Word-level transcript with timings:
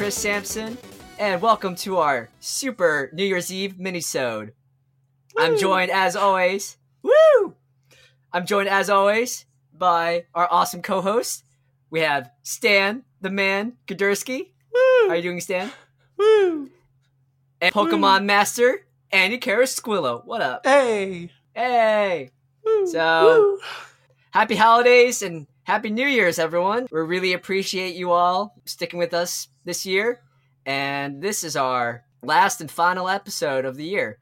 Chris 0.00 0.16
Sampson, 0.16 0.78
and 1.18 1.42
welcome 1.42 1.74
to 1.74 1.98
our 1.98 2.30
super 2.40 3.10
New 3.12 3.22
Year's 3.22 3.52
Eve 3.52 3.74
minisode. 3.78 4.52
I'm 5.36 5.58
joined 5.58 5.90
as 5.90 6.16
always. 6.16 6.78
Woo! 7.02 7.54
I'm 8.32 8.46
joined 8.46 8.70
as 8.70 8.88
always 8.88 9.44
by 9.76 10.24
our 10.34 10.48
awesome 10.50 10.80
co-host. 10.80 11.44
We 11.90 12.00
have 12.00 12.30
Stan, 12.42 13.02
the 13.20 13.28
man, 13.28 13.74
Godursky. 13.86 14.52
How 14.74 15.10
are 15.10 15.16
you 15.16 15.22
doing, 15.22 15.40
Stan? 15.42 15.70
Woo! 16.16 16.70
And 17.60 17.74
Pokemon 17.74 18.24
Master, 18.24 18.86
Andy 19.12 19.36
Carasquillo. 19.36 20.24
What 20.24 20.40
up? 20.40 20.64
Hey! 20.64 21.30
Hey! 21.54 22.30
Woo! 22.64 22.86
So- 22.86 23.24
Woo! 23.38 23.60
Happy 24.30 24.54
holidays 24.56 25.20
and 25.20 25.46
happy 25.64 25.90
New 25.90 26.06
Year's, 26.06 26.38
everyone. 26.38 26.86
We 26.90 27.00
really 27.00 27.34
appreciate 27.34 27.96
you 27.96 28.12
all 28.12 28.54
sticking 28.64 28.98
with 28.98 29.12
us 29.12 29.48
this 29.64 29.84
year. 29.86 30.20
And 30.66 31.22
this 31.22 31.44
is 31.44 31.56
our 31.56 32.04
last 32.22 32.60
and 32.60 32.70
final 32.70 33.08
episode 33.08 33.64
of 33.64 33.76
the 33.76 33.84
year. 33.84 34.18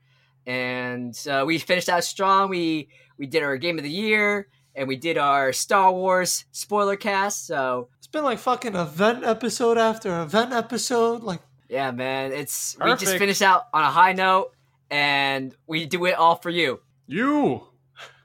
And 0.47 1.19
uh, 1.31 1.45
we 1.47 1.59
finished 1.59 1.89
out 1.89 2.05
strong. 2.05 2.49
We 2.49 2.89
we 3.19 3.27
did 3.27 3.43
our 3.43 3.57
game 3.57 3.77
of 3.79 3.85
the 3.85 3.91
year 3.91 4.49
and 4.75 4.87
we 4.87 4.97
did 4.97 5.19
our 5.19 5.53
Star 5.53 5.93
Wars 5.93 6.45
spoiler 6.53 6.97
cast. 6.97 7.47
So 7.47 7.89
It's 7.99 8.07
been 8.07 8.25
like 8.25 8.39
fucking 8.39 8.75
event 8.77 9.25
episode 9.25 9.77
after 9.77 10.23
event 10.23 10.53
episode. 10.53 11.23
Like, 11.23 11.41
yeah, 11.69 11.91
man, 11.91 12.33
it's 12.33 12.77
we 12.81 12.91
just 12.93 13.05
Perfect. 13.05 13.19
finished 13.19 13.43
out 13.43 13.65
on 13.75 13.83
a 13.83 13.91
high 13.91 14.13
note 14.13 14.53
and 14.91 15.55
we 15.67 15.85
do 15.87 16.07
it 16.07 16.15
all 16.15 16.37
for 16.37 16.49
you. 16.51 16.81
You 17.07 17.63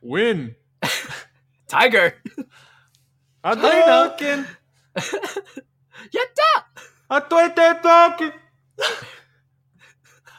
win. 0.02 0.56
Tiger! 1.68 2.14
Hadouken! 3.44 4.46
Yatta! 4.96 6.64
Atuete 7.20 7.82
talking. 7.82 8.32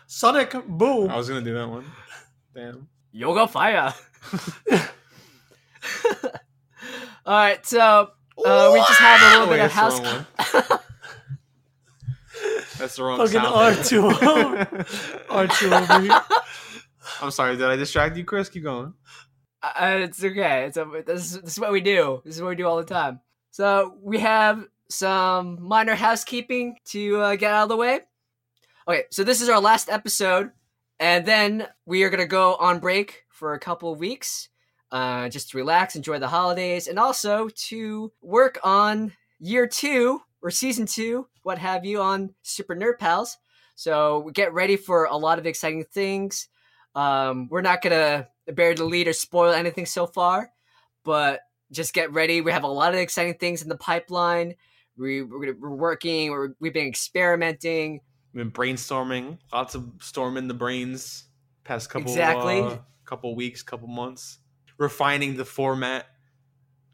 Sonic 0.06 0.52
Boom. 0.66 1.10
I 1.10 1.16
was 1.16 1.28
gonna 1.28 1.42
do 1.42 1.54
that 1.54 1.68
one. 1.68 1.84
Damn. 2.54 2.88
Yoga 3.12 3.46
fire. 3.46 3.94
All 7.26 7.32
right, 7.32 7.64
so 7.64 8.10
uh, 8.44 8.70
we 8.72 8.78
just 8.80 8.98
have 9.00 9.20
a 9.22 9.24
little 9.24 9.42
Oh, 9.42 9.46
bit 9.46 9.50
wait, 9.50 9.60
of 9.60 9.72
that's 9.72 9.74
house. 9.74 9.98
the 10.00 10.04
wrong 10.06 10.26
one. 10.68 10.78
That's 12.78 12.96
the 12.96 13.04
wrong 13.04 13.18
Fucking 13.18 13.32
sound. 13.40 13.76
R2. 13.76 15.26
R2 15.28 15.82
over 15.82 16.00
here. 16.02 16.20
I'm 17.22 17.30
sorry, 17.30 17.56
did 17.56 17.66
I 17.66 17.76
distract 17.76 18.16
you, 18.16 18.24
Chris? 18.24 18.48
Keep 18.48 18.64
going. 18.64 18.92
Uh, 19.62 19.98
it's 20.02 20.22
okay. 20.22 20.64
It's 20.66 20.76
a, 20.76 20.84
this, 21.06 21.24
is, 21.32 21.40
this 21.40 21.52
is 21.52 21.60
what 21.60 21.70
we 21.72 21.80
do. 21.80 22.20
This 22.24 22.34
is 22.36 22.42
what 22.42 22.48
we 22.50 22.56
do 22.56 22.66
all 22.66 22.76
the 22.76 22.84
time. 22.84 23.20
So 23.52 23.96
we 24.02 24.18
have 24.18 24.66
some 24.94 25.60
minor 25.60 25.94
housekeeping 25.94 26.76
to 26.86 27.20
uh, 27.20 27.36
get 27.36 27.52
out 27.52 27.64
of 27.64 27.68
the 27.68 27.76
way. 27.76 28.00
Okay, 28.86 29.04
so 29.10 29.24
this 29.24 29.40
is 29.40 29.48
our 29.48 29.60
last 29.60 29.88
episode, 29.88 30.50
and 31.00 31.26
then 31.26 31.66
we 31.86 32.02
are 32.04 32.10
gonna 32.10 32.26
go 32.26 32.54
on 32.56 32.78
break 32.78 33.24
for 33.30 33.54
a 33.54 33.58
couple 33.58 33.92
of 33.92 33.98
weeks, 33.98 34.48
uh, 34.92 35.28
just 35.28 35.50
to 35.50 35.56
relax, 35.56 35.96
enjoy 35.96 36.18
the 36.18 36.28
holidays, 36.28 36.86
and 36.86 36.98
also 36.98 37.48
to 37.68 38.12
work 38.22 38.58
on 38.62 39.12
year 39.40 39.66
two 39.66 40.20
or 40.42 40.50
season 40.50 40.86
two, 40.86 41.26
what 41.42 41.58
have 41.58 41.84
you, 41.84 42.00
on 42.00 42.34
Super 42.42 42.76
Nerd 42.76 42.98
Pals. 42.98 43.38
So 43.74 44.20
we 44.20 44.32
get 44.32 44.52
ready 44.52 44.76
for 44.76 45.06
a 45.06 45.16
lot 45.16 45.38
of 45.38 45.46
exciting 45.46 45.84
things. 45.84 46.48
Um, 46.94 47.48
we're 47.50 47.62
not 47.62 47.82
gonna 47.82 48.28
bury 48.46 48.74
the 48.74 48.84
lead 48.84 49.08
or 49.08 49.12
spoil 49.12 49.52
anything 49.52 49.86
so 49.86 50.06
far, 50.06 50.50
but 51.04 51.40
just 51.72 51.94
get 51.94 52.12
ready. 52.12 52.40
We 52.40 52.52
have 52.52 52.64
a 52.64 52.68
lot 52.68 52.94
of 52.94 53.00
exciting 53.00 53.34
things 53.34 53.62
in 53.62 53.68
the 53.68 53.76
pipeline. 53.76 54.54
We, 54.96 55.22
we're, 55.22 55.46
gonna, 55.46 55.58
we're 55.60 55.70
working. 55.70 56.30
We're, 56.30 56.50
we've 56.60 56.72
been 56.74 56.86
experimenting. 56.86 58.00
We've 58.32 58.44
been 58.44 58.52
brainstorming. 58.52 59.38
Lots 59.52 59.74
of 59.74 59.90
storming 60.00 60.48
the 60.48 60.54
brains. 60.54 61.24
Past 61.64 61.90
couple 61.90 62.10
Exactly. 62.10 62.60
uh, 62.60 62.78
couple 63.04 63.34
weeks, 63.34 63.62
couple 63.62 63.88
months. 63.88 64.38
Refining 64.78 65.36
the 65.36 65.44
format. 65.44 66.06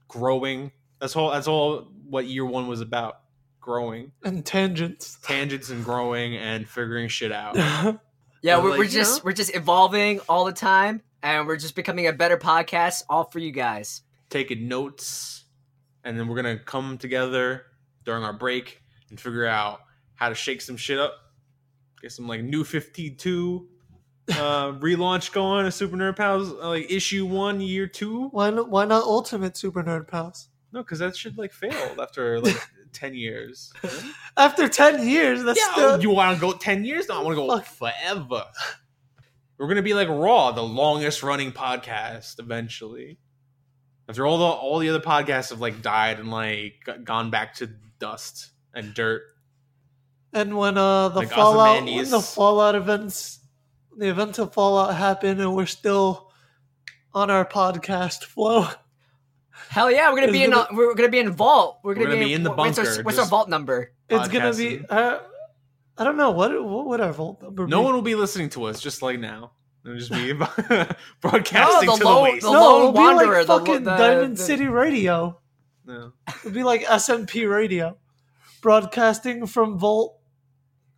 Growing. 0.09 0.73
That's 1.01 1.17
all. 1.17 1.31
That's 1.31 1.49
all. 1.49 1.89
What 2.09 2.27
year 2.27 2.45
one 2.45 2.67
was 2.69 2.81
about. 2.81 3.21
Growing. 3.61 4.13
And 4.25 4.45
tangents. 4.45 5.19
Tangents 5.23 5.71
and 5.71 5.85
growing 5.85 6.37
and 6.37 6.69
figuring 6.69 7.09
shit 7.09 7.33
out. 7.33 7.57
Yeah, 8.43 8.63
we're, 8.63 8.71
like, 8.71 8.79
we're 8.79 8.87
just 8.87 9.19
know? 9.19 9.27
we're 9.27 9.33
just 9.35 9.55
evolving 9.55 10.21
all 10.27 10.47
the 10.47 10.53
time, 10.53 11.03
and 11.23 11.47
we're 11.47 11.59
just 11.59 11.75
becoming 11.75 12.07
a 12.07 12.13
better 12.15 12.39
podcast, 12.39 13.03
all 13.11 13.25
for 13.25 13.39
you 13.39 13.53
guys. 13.53 14.01
taking 14.31 14.67
notes, 14.67 15.45
and 16.05 16.19
then 16.19 16.27
we're 16.27 16.37
gonna 16.37 16.59
come 16.59 16.97
together 16.97 17.67
during 18.11 18.25
our 18.25 18.33
break 18.33 18.83
and 19.11 19.21
figure 19.21 19.47
out 19.47 19.83
how 20.17 20.29
to 20.29 20.35
shake 20.35 20.61
some 20.61 20.77
shit 20.77 20.99
up, 20.99 21.15
get 22.03 22.11
some 22.11 22.27
like 22.27 22.43
new 22.43 22.65
Fifty 22.65 23.09
Two 23.09 23.69
uh, 24.31 24.73
relaunch 24.81 25.33
going. 25.33 25.65
A 25.65 25.71
Super 25.71 25.97
Nerd 25.97 26.17
Pals 26.17 26.51
uh, 26.51 26.71
like 26.71 26.91
issue 26.91 27.25
one, 27.25 27.61
year 27.61 27.87
two. 27.87 28.27
why, 28.31 28.51
not, 28.51 28.69
why 28.69 28.85
not 28.85 29.05
Ultimate 29.05 29.57
Super 29.57 29.85
Nerd 29.85 30.09
Pals? 30.09 30.49
No, 30.73 30.83
because 30.83 30.99
that 30.99 31.17
shit 31.17 31.39
like 31.39 31.53
failed 31.53 32.01
after 32.01 32.41
like 32.41 32.57
ten 32.93 33.15
years. 33.15 33.73
After 34.37 34.69
10 34.69 35.07
years, 35.07 35.45
that's 35.45 35.61
yeah, 35.61 35.73
still. 35.73 36.03
you 36.03 36.11
want 36.11 36.35
to 36.37 36.41
go 36.41 36.53
ten 36.53 36.85
years? 36.85 37.09
No, 37.09 37.21
I 37.21 37.23
want 37.23 37.37
to 37.37 37.43
go 37.43 37.59
Fuck. 37.61 37.93
forever. 37.95 38.45
We're 39.57 39.69
gonna 39.69 39.83
be 39.83 39.95
like 39.95 40.09
Raw, 40.09 40.51
the 40.51 40.65
longest 40.65 41.23
running 41.23 41.53
podcast 41.53 42.41
eventually. 42.41 43.19
After 44.11 44.27
all 44.27 44.39
the 44.39 44.45
all 44.45 44.81
the 44.81 44.89
other 44.89 44.99
podcasts 44.99 45.51
have 45.51 45.61
like 45.61 45.83
died 45.83 46.19
and 46.19 46.33
like 46.33 46.75
gone 47.05 47.31
back 47.31 47.55
to 47.55 47.69
dust 48.01 48.51
and 48.75 48.93
dirt. 48.93 49.23
And 50.33 50.57
when 50.59 50.77
uh, 50.77 51.11
the 51.11 51.21
Like 51.21 51.31
Fallout, 51.31 51.85
when 51.85 52.11
the 52.11 52.21
Fallout 52.21 52.75
events, 52.75 53.39
the 53.97 54.09
events 54.09 54.41
of 54.41 54.53
Fallout 54.53 54.97
happen, 54.97 55.41
and 55.41 55.55
we're 55.55 55.67
still 55.67 56.33
on 57.15 57.31
our 57.31 57.45
podcast 57.47 58.25
flow. 58.25 58.67
Hell 59.69 59.93
yeah, 59.93 60.09
we're 60.11 60.17
gonna 60.17 60.27
It's 60.27 60.33
be 60.33 60.43
in 60.43 60.51
gonna- 60.51 60.67
a, 60.73 60.75
we're 60.75 60.95
gonna 60.97 61.09
be 61.09 61.21
in 61.21 61.31
vault. 61.31 61.79
We're 61.85 61.95
gonna, 61.95 62.07
We're 62.07 62.13
gonna 62.15 62.25
be 62.27 62.35
in 62.35 62.43
the 62.43 62.51
what's 62.51 62.79
our, 62.81 62.85
bunker, 62.85 63.03
what's 63.05 63.19
our 63.19 63.27
vault 63.27 63.49
number? 63.49 63.93
It's 64.09 64.27
gonna 64.27 64.53
be. 64.53 64.85
Uh, 64.91 65.21
I 65.97 66.03
don't 66.03 66.17
know 66.17 66.33
what 66.33 66.51
what 66.65 66.87
would 66.87 67.01
our 67.01 67.13
vault 67.13 67.43
number 67.43 67.69
No 67.69 67.79
be? 67.79 67.85
one 67.85 67.95
will 67.95 68.03
be 68.03 68.17
listening 68.17 68.49
to 68.51 68.65
us 68.65 68.81
just 68.81 69.03
like 69.03 69.21
now. 69.21 69.53
It'll 69.85 69.97
just 69.99 70.11
be 70.13 70.33
No, 70.71 70.87
broadcasting 71.21 71.89
the 71.91 71.97
to 71.97 72.05
low- 72.05 72.15
the 72.17 72.21
waste. 72.23 72.43
the 72.47 72.53
no, 72.53 72.77
it'll 72.79 72.93
be 72.93 72.99
wanderer, 72.99 73.39
like 73.39 73.47
the- 73.47 73.59
fucking 73.59 73.85
the- 73.85 73.97
Diamond 73.97 74.37
the- 74.37 74.43
City 74.43 74.67
Radio. 74.67 75.41
No. 75.87 76.13
It'd 76.41 76.53
be 76.55 76.63
like 76.63 76.83
SMP 76.85 77.51
Radio, 77.51 77.97
broadcasting 78.61 79.47
from 79.47 79.79
Vault. 79.79 80.17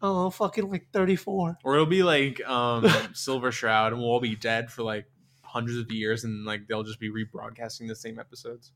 Oh, 0.00 0.30
fucking 0.30 0.68
like 0.68 0.88
thirty 0.92 1.14
four. 1.16 1.58
Or 1.64 1.74
it'll 1.74 1.86
be 1.86 2.02
like 2.02 2.44
um, 2.48 2.88
Silver 3.14 3.52
Shroud, 3.52 3.92
and 3.92 4.02
we'll 4.02 4.10
all 4.10 4.20
be 4.20 4.34
dead 4.34 4.70
for 4.72 4.82
like 4.82 5.06
hundreds 5.42 5.78
of 5.78 5.90
years, 5.92 6.24
and 6.24 6.44
like 6.44 6.66
they'll 6.66 6.82
just 6.82 6.98
be 6.98 7.08
rebroadcasting 7.10 7.86
the 7.88 7.94
same 7.94 8.18
episodes. 8.18 8.72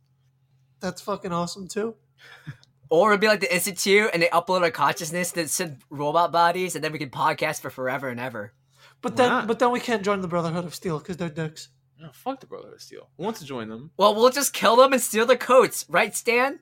That's 0.81 1.01
fucking 1.03 1.33
awesome 1.33 1.67
too. 1.69 1.97
Or 2.89 3.11
it'd 3.11 3.21
be 3.21 3.27
like 3.27 3.41
the 3.41 3.53
Institute, 3.53 4.11
and 4.13 4.23
they 4.23 4.29
upload 4.29 4.63
our 4.63 4.71
consciousness 4.71 5.33
that 5.33 5.51
send 5.51 5.79
robot 5.91 6.31
bodies, 6.31 6.77
and 6.77 6.85
then 6.85 6.93
we 6.93 7.01
can 7.01 7.11
podcast 7.11 7.61
for 7.61 7.71
forever 7.71 8.09
and 8.09 8.21
ever. 8.21 8.53
But 9.03 9.13
Why 9.13 9.17
then, 9.17 9.29
not? 9.31 9.47
but 9.47 9.59
then 9.59 9.71
we 9.71 9.81
can't 9.81 10.03
join 10.03 10.21
the 10.21 10.29
Brotherhood 10.29 10.65
of 10.65 10.75
Steel 10.75 10.99
because 10.99 11.17
they're 11.17 11.29
dicks. 11.29 11.69
Oh, 12.03 12.09
fuck 12.13 12.41
the 12.41 12.47
Brotherhood 12.47 12.75
of 12.75 12.83
Steel. 12.83 13.09
Who 13.17 13.25
wants 13.25 13.41
to 13.41 13.47
join 13.47 13.69
them? 13.69 13.91
Well, 13.97 14.15
we'll 14.15 14.31
just 14.31 14.53
kill 14.53 14.77
them 14.77 14.93
and 14.93 15.01
steal 15.01 15.27
their 15.27 15.37
coats, 15.37 15.85
right, 15.89 16.15
Stan? 16.15 16.59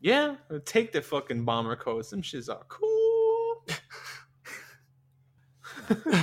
Yeah, 0.00 0.36
take 0.64 0.92
the 0.92 1.02
fucking 1.02 1.44
bomber 1.44 1.74
coats. 1.76 2.10
Them 2.10 2.22
shits 2.22 2.48
are 2.48 2.62
cool. 2.68 3.66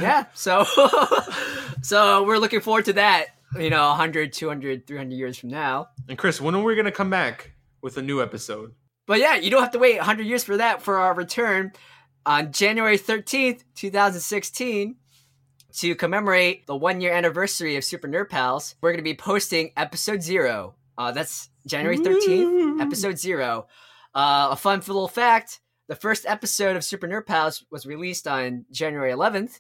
yeah 0.02 0.26
so 0.34 0.64
so 1.82 2.24
we're 2.24 2.38
looking 2.38 2.62
forward 2.62 2.86
to 2.86 2.94
that 2.94 3.28
you 3.60 3.70
know 3.70 3.90
100 3.90 4.34
200 4.34 4.88
300 4.88 5.14
years 5.16 5.38
from 5.38 5.50
now 5.50 5.88
And 6.10 6.18
Chris, 6.18 6.42
when 6.42 6.56
are 6.56 6.64
we 6.64 6.76
gonna 6.76 6.92
come 6.92 7.10
back 7.10 7.52
with 7.82 7.98
a 7.98 8.02
new 8.02 8.22
episode? 8.22 8.74
but 9.06 9.20
yeah 9.20 9.36
you 9.36 9.50
don't 9.52 9.62
have 9.62 9.72
to 9.72 9.80
wait 9.80 9.98
100 9.98 10.26
years 10.26 10.44
for 10.44 10.58
that 10.58 10.82
for 10.82 10.98
our 11.00 11.14
return 11.14 11.74
on 12.26 12.52
january 12.52 12.98
13th 12.98 13.64
2016 13.76 14.96
to 15.74 15.96
commemorate 15.96 16.66
the 16.68 16.76
one 16.76 17.02
year 17.02 17.14
anniversary 17.14 17.76
of 17.76 17.84
super 17.84 18.08
nerd 18.08 18.30
pals 18.30 18.76
we're 18.82 18.92
going 18.92 18.98
to 18.98 19.04
be 19.04 19.16
posting 19.16 19.72
episode 19.78 20.22
zero. 20.22 20.76
Uh, 20.98 21.12
that's 21.12 21.50
january 21.66 21.98
13th 21.98 22.82
episode 22.82 23.18
zero. 23.18 23.68
Uh, 24.14 24.50
a 24.52 24.56
fun 24.56 24.80
little 24.80 25.08
fact 25.08 25.60
the 25.88 25.96
first 25.96 26.26
episode 26.26 26.76
of 26.76 26.84
super 26.84 27.08
nerd 27.08 27.26
pals 27.26 27.66
was 27.72 27.86
released 27.86 28.28
on 28.28 28.66
january 28.72 29.12
11th 29.12 29.60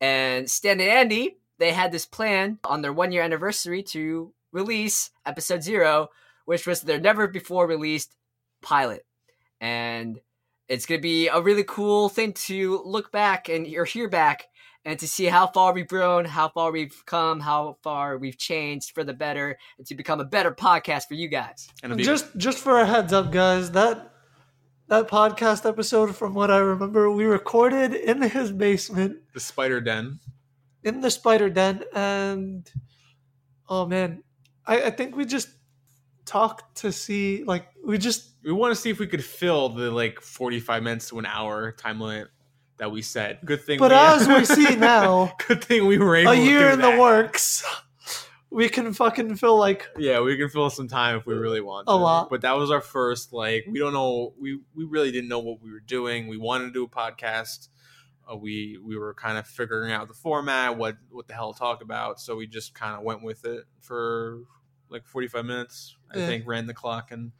and 0.00 0.48
stan 0.48 0.80
and 0.80 0.88
andy 0.88 1.36
they 1.58 1.72
had 1.72 1.92
this 1.92 2.06
plan 2.06 2.58
on 2.64 2.82
their 2.82 2.92
one 2.92 3.12
year 3.12 3.22
anniversary 3.22 3.82
to 3.82 4.32
release 4.52 5.10
episode 5.26 5.62
zero 5.62 6.08
which 6.50 6.66
was 6.66 6.80
their 6.80 6.98
never 6.98 7.28
before 7.28 7.66
released 7.66 8.16
pilot. 8.60 9.06
And 9.60 10.20
it's 10.68 10.84
going 10.84 10.98
to 10.98 11.02
be 11.02 11.28
a 11.28 11.40
really 11.40 11.64
cool 11.64 12.08
thing 12.08 12.32
to 12.32 12.82
look 12.84 13.12
back 13.12 13.48
and 13.48 13.66
or 13.76 13.84
hear 13.84 14.08
back 14.08 14.48
and 14.84 14.98
to 14.98 15.06
see 15.06 15.26
how 15.26 15.46
far 15.46 15.72
we've 15.74 15.88
grown, 15.88 16.24
how 16.24 16.48
far 16.48 16.72
we've 16.72 17.02
come, 17.06 17.40
how 17.40 17.76
far 17.82 18.16
we've 18.18 18.38
changed 18.38 18.92
for 18.94 19.04
the 19.04 19.12
better, 19.12 19.58
and 19.78 19.86
to 19.86 19.94
become 19.94 20.20
a 20.20 20.24
better 20.24 20.50
podcast 20.52 21.04
for 21.08 21.14
you 21.14 21.28
guys. 21.28 21.68
And 21.82 21.98
Just 21.98 22.36
just 22.36 22.58
for 22.58 22.78
a 22.80 22.86
heads 22.86 23.12
up, 23.12 23.30
guys, 23.32 23.70
that 23.72 24.12
that 24.88 25.08
podcast 25.08 25.68
episode, 25.68 26.16
from 26.16 26.34
what 26.34 26.50
I 26.50 26.58
remember, 26.58 27.10
we 27.10 27.24
recorded 27.24 27.94
in 27.94 28.22
his 28.22 28.50
basement 28.52 29.18
The 29.34 29.40
spider 29.40 29.80
den. 29.80 30.18
in 30.82 31.00
the 31.00 31.10
spider 31.10 31.48
den, 31.50 31.84
and 31.94 32.68
oh 33.68 33.86
man, 33.86 34.22
I, 34.66 34.84
I 34.84 34.90
think 34.90 35.14
we 35.14 35.24
just 35.26 35.48
talked 36.24 36.78
to 36.78 36.90
see 36.92 37.44
like 37.44 37.66
we 37.84 37.98
just 37.98 38.30
We 38.44 38.52
want 38.52 38.74
to 38.74 38.80
see 38.80 38.90
if 38.90 38.98
we 38.98 39.06
could 39.06 39.24
fill 39.24 39.68
the 39.70 39.90
like 39.90 40.20
45 40.20 40.82
minutes 40.82 41.08
to 41.10 41.18
an 41.18 41.26
hour 41.26 41.72
time 41.72 42.00
limit 42.00 42.28
that 42.80 42.90
we 42.90 43.02
set. 43.02 43.44
Good 43.44 43.62
thing. 43.62 43.78
But 43.78 43.92
we, 43.92 43.96
as 43.96 44.26
we 44.26 44.44
see 44.44 44.74
now, 44.76 45.32
good 45.46 45.62
thing 45.62 45.86
we 45.86 45.98
were 45.98 46.16
able 46.16 46.32
a 46.32 46.34
year 46.34 46.70
in 46.70 46.80
that. 46.80 46.96
the 46.96 47.00
works. 47.00 47.64
We 48.50 48.68
can 48.68 48.92
fucking 48.92 49.36
feel 49.36 49.56
like 49.56 49.86
Yeah, 49.96 50.20
we 50.22 50.36
can 50.36 50.48
fill 50.48 50.70
some 50.70 50.88
time 50.88 51.16
if 51.18 51.24
we 51.24 51.34
really 51.34 51.60
want. 51.60 51.84
A 51.86 51.92
to. 51.92 51.94
lot. 51.96 52.30
But 52.30 52.40
that 52.40 52.56
was 52.56 52.72
our 52.72 52.80
first. 52.80 53.32
Like, 53.32 53.64
we 53.70 53.78
don't 53.78 53.92
know. 53.92 54.34
We 54.40 54.58
we 54.74 54.84
really 54.84 55.12
didn't 55.12 55.28
know 55.28 55.38
what 55.38 55.62
we 55.62 55.70
were 55.70 55.78
doing. 55.78 56.26
We 56.26 56.36
wanted 56.36 56.64
to 56.66 56.72
do 56.72 56.82
a 56.82 56.88
podcast. 56.88 57.68
Uh, 58.30 58.36
we 58.36 58.76
we 58.84 58.96
were 58.96 59.14
kind 59.14 59.38
of 59.38 59.46
figuring 59.46 59.92
out 59.92 60.08
the 60.08 60.14
format, 60.14 60.76
what 60.76 60.96
what 61.10 61.28
the 61.28 61.34
hell 61.34 61.52
to 61.52 61.58
talk 61.58 61.80
about. 61.82 62.18
So 62.20 62.34
we 62.34 62.48
just 62.48 62.74
kind 62.74 62.96
of 62.96 63.02
went 63.04 63.22
with 63.22 63.44
it 63.44 63.64
for 63.80 64.40
like 64.88 65.06
forty 65.06 65.28
five 65.28 65.44
minutes. 65.44 65.96
I 66.12 66.18
Yeah. 66.18 66.26
think 66.26 66.44
ran 66.46 66.66
the 66.66 66.74
clock, 66.74 67.12
and 67.12 67.30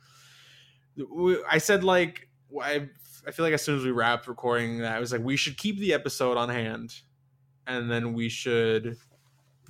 we, 0.96 1.42
I 1.50 1.58
said 1.58 1.82
like 1.82 2.28
I 2.62 2.88
I 3.26 3.30
feel 3.32 3.44
like 3.44 3.54
as 3.54 3.62
soon 3.62 3.78
as 3.78 3.84
we 3.84 3.90
wrapped 3.90 4.26
recording 4.28 4.78
that, 4.78 4.96
I 4.96 5.00
was 5.00 5.12
like 5.12 5.22
we 5.22 5.36
should 5.36 5.56
keep 5.58 5.78
the 5.78 5.92
episode 5.94 6.36
on 6.36 6.48
hand, 6.48 6.94
and 7.66 7.90
then 7.90 8.14
we 8.14 8.28
should 8.28 8.96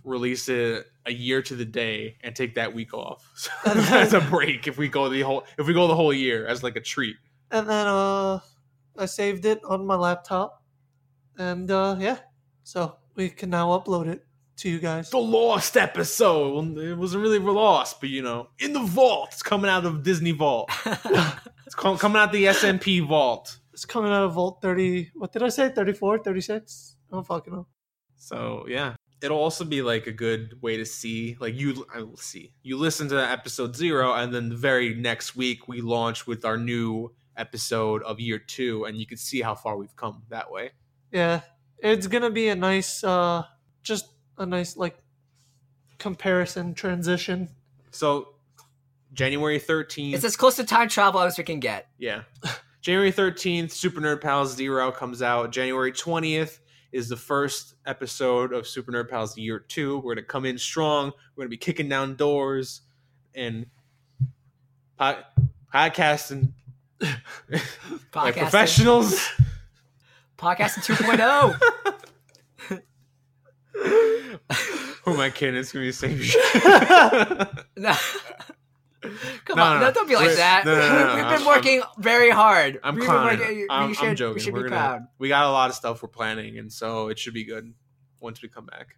release 0.05 0.49
it 0.49 0.87
a 1.07 1.13
year 1.13 1.43
to 1.43 1.55
the 1.55 1.65
day 1.65 2.17
and 2.23 2.35
take 2.35 2.55
that 2.55 2.73
week 2.73 2.95
off 2.95 3.31
so 3.37 3.51
as 3.67 4.15
a 4.15 4.21
break 4.21 4.67
if 4.67 4.79
we 4.79 4.89
go 4.89 5.11
the 5.11 5.21
whole 5.21 5.45
if 5.59 5.67
we 5.67 5.75
go 5.75 5.87
the 5.89 5.95
whole 5.95 6.13
year 6.13 6.47
as 6.47 6.63
like 6.63 6.75
a 6.77 6.81
treat 6.81 7.17
and 7.51 7.69
then 7.69 7.87
uh 7.87 8.39
I 8.99 9.07
saved 9.07 9.45
it 9.45 9.61
on 9.65 9.87
my 9.87 9.97
laptop. 9.97 10.63
And 11.39 11.71
uh 11.71 11.97
yeah. 11.99 12.19
So 12.65 12.97
we 13.15 13.29
can 13.31 13.51
now 13.51 13.69
upload 13.79 14.09
it 14.09 14.25
to 14.59 14.69
you 14.69 14.79
guys. 14.79 15.09
the 15.11 15.19
lost 15.19 15.77
episode 15.77 16.77
it 16.77 16.95
wasn't 16.95 17.23
really 17.23 17.39
lost 17.39 17.99
but 17.99 18.11
you 18.11 18.21
know 18.21 18.49
in 18.59 18.75
the 18.75 18.81
vault 18.83 19.31
it's 19.33 19.43
coming 19.43 19.71
out 19.71 19.87
of 19.87 20.03
disney 20.03 20.33
vault 20.33 20.71
it's 21.71 21.75
com- 21.77 21.97
coming 21.99 22.21
out 22.21 22.33
the 22.33 22.47
smp 22.47 23.07
vault 23.07 23.61
It's 23.73 23.85
coming 23.85 24.11
out 24.11 24.25
of 24.25 24.33
Vault 24.35 24.59
30 24.61 25.13
what 25.15 25.33
did 25.33 25.43
I 25.45 25.49
say? 25.51 25.69
34, 25.71 26.19
36? 26.19 26.97
I 27.11 27.15
don't 27.15 27.25
fucking 27.27 27.53
know. 27.53 27.67
so 28.17 28.67
yeah 28.69 28.95
it'll 29.23 29.39
also 29.39 29.65
be 29.65 29.81
like 29.83 30.07
a 30.09 30.13
good 30.13 30.59
way 30.63 30.77
to 30.79 30.85
see 30.85 31.37
like 31.39 31.55
you 31.55 31.87
i 31.95 32.03
will 32.03 32.17
see 32.17 32.53
you 32.63 32.77
listen 32.77 33.09
to 33.09 33.17
episode 33.39 33.77
zero 33.77 34.13
and 34.15 34.35
then 34.35 34.49
the 34.49 34.57
very 34.57 34.95
next 34.95 35.37
week 35.37 35.69
we 35.69 35.81
launch 35.81 36.27
with 36.27 36.45
our 36.45 36.59
new 36.59 37.13
episode 37.37 38.03
of 38.03 38.19
year 38.19 38.39
two 38.39 38.85
and 38.87 38.99
you 38.99 39.07
can 39.07 39.17
see 39.17 39.41
how 39.41 39.55
far 39.55 39.77
we've 39.77 39.95
come 39.97 40.23
that 40.29 40.51
way 40.51 40.73
Yeah. 41.13 41.41
It's 41.79 42.07
gonna 42.09 42.31
be 42.31 42.49
a 42.49 42.57
nice 42.57 43.03
uh 43.05 43.45
just 43.83 44.07
a 44.37 44.45
nice 44.45 44.77
like 44.77 44.97
comparison 45.99 46.75
transition. 46.75 47.49
So 47.91 48.35
January 49.13 49.59
13th. 49.61 50.15
it's 50.15 50.25
as 50.25 50.37
close 50.37 50.57
to 50.57 50.65
time 50.65 50.89
travel 50.89 51.21
as 51.21 51.37
we 51.39 51.45
can 51.45 51.61
get. 51.61 51.89
yeah. 51.99 52.23
January 52.83 53.13
13th, 53.13 53.73
Super 53.73 54.01
Nerd 54.01 54.23
Pals 54.23 54.55
Zero 54.57 54.91
comes 54.91 55.21
out. 55.21 55.53
January 55.53 55.93
20th 55.93 56.61
is 56.93 57.11
the 57.11 57.17
first 57.17 57.75
episode 57.85 58.55
of 58.55 58.67
Super 58.67 58.91
Nerd 58.91 59.11
Pals 59.11 59.37
Year 59.37 59.59
2. 59.59 59.97
We're 59.99 60.03
going 60.15 60.17
to 60.17 60.23
come 60.23 60.47
in 60.47 60.57
strong. 60.57 61.09
We're 61.37 61.43
going 61.43 61.49
to 61.49 61.51
be 61.51 61.59
kicking 61.59 61.91
down 61.91 62.17
doors 62.17 62.81
and 63.35 63.67
pod- 64.97 65.25
podcasting 65.75 66.53
like 67.03 67.21
Podcasting, 68.13 68.35
professionals. 68.39 69.29
podcasting 70.39 70.97
2.0. 70.97 72.81
Who 75.05 75.13
am 75.13 75.21
I 75.21 75.29
kidding? 75.31 75.57
It's 75.59 75.73
going 75.73 75.85
to 75.85 75.87
be 75.87 75.91
the 75.91 75.93
same 75.93 76.19
shit. 76.23 77.65
No. 77.77 77.95
Come 79.45 79.57
No, 79.57 79.63
on, 79.63 79.75
no, 79.75 79.81
no, 79.81 79.87
no. 79.87 79.93
don't 79.93 80.09
be 80.09 80.15
like 80.15 80.27
Wait, 80.29 80.37
that. 80.37 80.65
no, 80.67 80.75
no, 80.75 80.81
no, 80.81 80.89
no. 81.09 81.15
We've 81.17 81.25
I'm- 81.25 81.39
been 81.39 81.47
working 81.47 81.83
very 81.99 82.31
hard. 82.31 82.79
I'm 82.83 82.97
We've 82.97 83.05
clowning. 83.05 83.39
working- 83.41 83.67
I'm, 83.71 83.95
should, 83.95 84.05
I'm 84.09 84.17
joking. 84.17 84.35
We 84.35 84.41
should 84.41 84.53
We're 84.55 84.65
be 84.65 84.69
gonna- 84.71 84.81
proud. 84.81 85.03
We 85.19 85.29
got 85.29 85.47
a 85.47 85.51
lot 85.51 85.71
of 85.71 85.77
stuff 85.77 86.03
we're 86.03 86.09
planning, 86.11 86.59
and 86.59 86.71
so 86.73 87.09
it 87.09 87.19
should 87.19 87.35
be 87.35 87.45
good 87.45 87.73
once 88.21 88.43
we 88.43 88.49
come 88.49 88.67
back. 88.67 88.97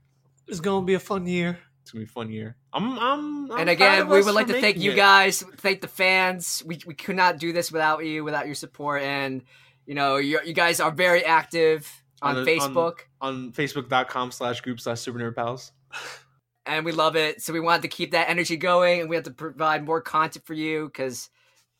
It's 0.49 0.61
gonna 0.61 0.85
be 0.85 0.95
a 0.95 0.99
fun 1.01 1.27
year. 1.27 1.59
It's 1.83 1.91
gonna 1.93 2.05
be 2.05 2.09
a 2.09 2.13
fun 2.13 2.31
year. 2.31 2.57
I'm, 2.73 2.99
I'm, 2.99 3.51
I'm 3.53 3.61
and 3.61 3.71
again, 3.71 4.09
we 4.09 4.23
would 4.23 4.35
like 4.35 4.47
to 4.49 4.53
thank 4.55 4.63
making 4.63 4.83
you 4.83 4.93
it. 4.93 4.97
guys, 4.97 5.43
thank 5.59 5.81
the 5.81 5.89
fans. 5.89 6.63
We, 6.67 6.81
we 6.87 6.95
could 6.95 7.17
not 7.17 7.39
do 7.39 7.53
this 7.53 7.71
without 7.73 8.05
you, 8.05 8.25
without 8.25 8.47
your 8.47 8.55
support. 8.55 9.03
And, 9.03 9.43
you 9.87 9.95
know, 9.95 10.17
you, 10.17 10.39
you 10.45 10.53
guys 10.53 10.79
are 10.81 10.91
very 10.93 11.25
active 11.25 11.91
on, 12.21 12.37
On 12.39 12.45
the- 12.45 12.59
on- 12.59 12.75
Facebook. 12.75 12.99
on 13.21 13.53
facebook.com 13.53 14.31
slash 14.33 14.61
group 14.63 14.81
slash 14.81 15.01
super 15.01 15.19
nerd 15.19 15.35
pals. 15.37 15.73
and 16.67 16.85
we 16.85 16.93
love 16.93 17.17
it. 17.17 17.43
So 17.43 17.53
we 17.53 17.61
wanted 17.61 17.83
to 17.83 17.89
keep 17.89 18.13
that 18.13 18.29
energy 18.29 18.57
going, 18.57 19.01
and 19.01 19.11
we 19.11 19.17
have 19.17 19.25
to 19.25 19.31
provide 19.31 19.85
more 19.85 20.01
content 20.01 20.45
for 20.47 20.55
you 20.55 20.87
because 20.87 21.29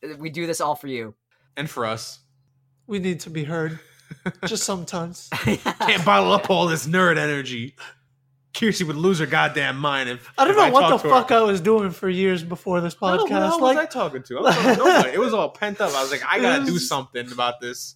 uh, 0.05 0.17
we 0.19 0.31
do 0.31 0.47
this 0.47 0.61
all 0.61 0.75
for 0.75 0.89
you. 0.89 1.15
And 1.57 1.69
for 1.69 1.85
us. 1.87 2.21
We 2.87 2.99
need 2.99 3.21
to 3.21 3.31
be 3.31 3.45
heard. 3.45 3.79
Just 4.47 4.65
sometimes. 4.65 5.29
Can't 5.33 6.05
bottle 6.05 6.33
up 6.33 6.51
all 6.51 6.67
this 6.67 6.87
nerd 6.87 7.17
energy. 7.19 7.75
Kiersey 8.53 8.87
would 8.87 8.97
lose 8.97 9.19
her 9.19 9.25
goddamn 9.27 9.79
mind 9.79 10.11
if 10.11 10.29
I 10.37 10.45
don't 10.45 10.51
if 10.53 10.57
know 10.59 10.71
what 10.71 10.83
the 10.83 10.89
talked 10.91 11.03
to 11.05 11.09
her. 11.09 11.15
fuck 11.23 11.31
I 11.33 11.41
was 11.43 11.61
doing 11.63 11.91
for 11.91 12.09
years 12.11 12.43
before 12.43 12.83
this 12.83 12.95
I 13.01 13.17
don't 13.17 13.19
know, 13.19 13.25
podcast. 13.25 13.29
who 13.29 13.35
the 13.35 13.49
hell 13.49 13.61
was 13.61 13.77
I 13.77 13.81
like, 13.81 13.91
talking 13.91 14.23
to? 14.25 14.39
I 14.39 14.41
was 14.43 14.55
talking 14.55 14.71
to 14.75 14.85
nobody. 14.85 15.11
It 15.15 15.19
was 15.21 15.33
all 15.33 15.49
pent 15.51 15.81
up. 15.81 15.95
I 15.95 16.03
was 16.03 16.11
like, 16.11 16.23
I 16.29 16.39
gotta 16.39 16.63
It 16.63 16.67
do 16.67 16.79
something 16.79 17.33
about 17.33 17.61
this. 17.63 17.95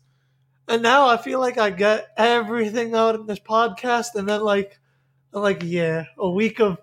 and 0.67 0.83
now 0.83 1.09
I 1.09 1.19
feel 1.19 1.41
like 1.41 1.59
I 1.59 1.69
get 1.71 2.09
everything 2.17 2.95
out 2.95 3.15
of 3.17 3.27
this 3.27 3.39
podcast, 3.39 4.15
and 4.15 4.27
then 4.27 4.41
like, 4.41 4.81
I'm 5.37 5.43
like 5.43 5.63
yeah, 5.63 6.07
a 6.17 6.31
week 6.31 6.61
of 6.61 6.79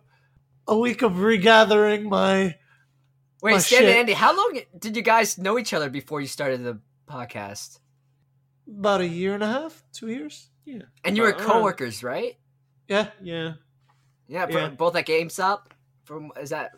a 0.67 0.77
week 0.77 1.01
of 1.01 1.13
regathering 1.21 2.07
my. 2.07 2.55
Wait, 3.41 3.55
Oh, 3.55 3.57
Stan 3.57 3.83
and. 3.83 3.91
Andy, 3.91 4.13
how 4.13 4.35
long 4.37 4.59
did 4.77 4.95
you 4.95 5.01
guys 5.01 5.37
know 5.39 5.57
each 5.57 5.73
other 5.73 5.89
before 5.89 6.21
you 6.21 6.27
started 6.27 6.63
the 6.63 6.79
podcast? 7.09 7.79
About 8.69 9.01
a 9.01 9.07
year 9.07 9.33
and 9.33 9.43
a 9.43 9.47
half, 9.47 9.83
two 9.91 10.07
years. 10.07 10.49
Yeah. 10.65 10.83
And 11.03 11.17
you 11.17 11.23
were 11.23 11.35
Uh, 11.35 11.39
coworkers, 11.39 12.03
right? 12.03 12.37
Yeah, 12.87 13.09
Yeah. 13.21 13.53
Yeah, 14.27 14.47
Yeah. 14.47 14.69
both 14.69 14.95
at 14.95 15.07
GameStop. 15.07 15.63
From 16.05 16.31
is 16.39 16.51
that 16.51 16.71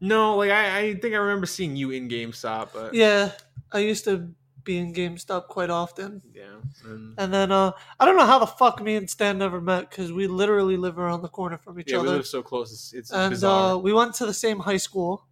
No, 0.00 0.36
like 0.36 0.50
I, 0.50 0.78
I 0.78 0.94
think 0.94 1.14
I 1.14 1.18
remember 1.18 1.46
seeing 1.46 1.76
you 1.76 1.90
in 1.90 2.08
GameStop, 2.08 2.70
but 2.72 2.94
yeah. 2.94 3.32
I 3.70 3.78
used 3.80 4.04
to 4.04 4.34
be 4.64 4.78
in 4.78 4.92
GameStop 4.92 5.48
quite 5.48 5.70
often, 5.70 6.22
yeah. 6.34 6.44
And, 6.84 7.14
and 7.18 7.34
then 7.34 7.52
uh, 7.52 7.72
I 7.98 8.04
don't 8.04 8.16
know 8.16 8.26
how 8.26 8.38
the 8.38 8.46
fuck 8.46 8.82
me 8.82 8.96
and 8.96 9.08
Stan 9.08 9.38
never 9.38 9.60
met 9.60 9.90
because 9.90 10.12
we 10.12 10.26
literally 10.26 10.76
live 10.76 10.98
around 10.98 11.22
the 11.22 11.28
corner 11.28 11.58
from 11.58 11.78
each 11.80 11.92
other. 11.92 12.04
yeah, 12.04 12.10
we 12.12 12.16
live 12.16 12.26
so 12.26 12.42
close. 12.42 12.72
It's, 12.72 12.92
it's 12.92 13.12
and 13.12 13.30
bizarre. 13.30 13.74
uh, 13.74 13.76
we 13.78 13.92
went 13.92 14.14
to 14.14 14.26
the 14.26 14.34
same 14.34 14.60
high 14.60 14.76
school, 14.76 15.26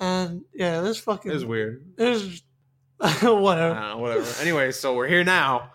and 0.00 0.42
yeah, 0.54 0.80
this 0.80 0.98
fucking 0.98 1.30
it 1.30 1.34
was 1.34 1.44
weird. 1.44 1.84
It 1.98 2.08
was 2.08 2.42
whatever. 3.22 3.74
know, 3.74 3.98
whatever. 3.98 4.40
anyway, 4.40 4.72
so 4.72 4.94
we're 4.94 5.08
here 5.08 5.24
now. 5.24 5.72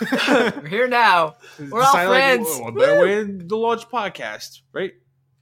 we're 0.30 0.66
here 0.66 0.88
now? 0.88 1.36
We're 1.58 1.82
all 1.82 1.94
like, 1.94 2.08
friends. 2.08 2.46
well, 2.60 2.72
better 2.72 3.00
way 3.00 3.24
to 3.24 3.56
launch 3.56 3.88
podcast, 3.88 4.60
right? 4.72 4.92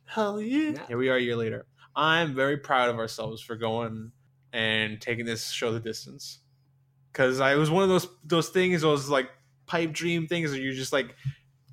Hell 0.05 0.41
yeah. 0.41 0.71
Yeah. 0.71 0.87
Here 0.87 0.99
we 0.99 1.09
are 1.09 1.17
a 1.17 1.21
year 1.21 1.35
later. 1.35 1.67
I'm 1.97 2.35
very 2.35 2.59
proud 2.59 2.91
of 2.91 2.99
ourselves 2.99 3.43
for 3.43 3.57
going 3.57 4.13
and 4.53 5.01
taking 5.01 5.27
this 5.27 5.51
show 5.51 5.73
the 5.73 5.81
distance. 5.81 6.39
Cause 7.17 7.41
I 7.41 7.55
it 7.55 7.57
was 7.57 7.71
one 7.71 7.83
of 7.83 7.89
those 7.89 8.07
those 8.25 8.51
things, 8.51 8.83
those 8.83 9.09
like 9.09 9.31
pipe 9.65 9.95
dream 9.95 10.27
things 10.27 10.51
where 10.51 10.61
you're 10.61 10.75
just 10.75 10.93
like 10.93 11.15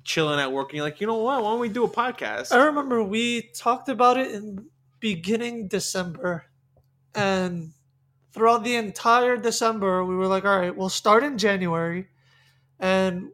chilling 0.02 0.40
at 0.40 0.50
work 0.50 0.70
and 0.70 0.78
you're 0.78 0.86
like, 0.86 1.02
you 1.02 1.06
know 1.06 1.16
what, 1.16 1.42
why 1.42 1.50
don't 1.50 1.60
we 1.60 1.68
do 1.68 1.84
a 1.84 1.88
podcast? 1.88 2.50
I 2.50 2.64
remember 2.64 3.04
we 3.04 3.42
talked 3.54 3.90
about 3.90 4.16
it 4.16 4.30
in 4.30 4.70
beginning 5.00 5.68
December, 5.68 6.46
and 7.14 7.72
throughout 8.32 8.64
the 8.64 8.76
entire 8.76 9.36
December, 9.36 10.02
we 10.02 10.16
were 10.16 10.28
like, 10.28 10.46
all 10.46 10.58
right, 10.58 10.74
we'll 10.74 10.88
start 10.88 11.22
in 11.22 11.36
January, 11.36 12.08
and 12.80 13.28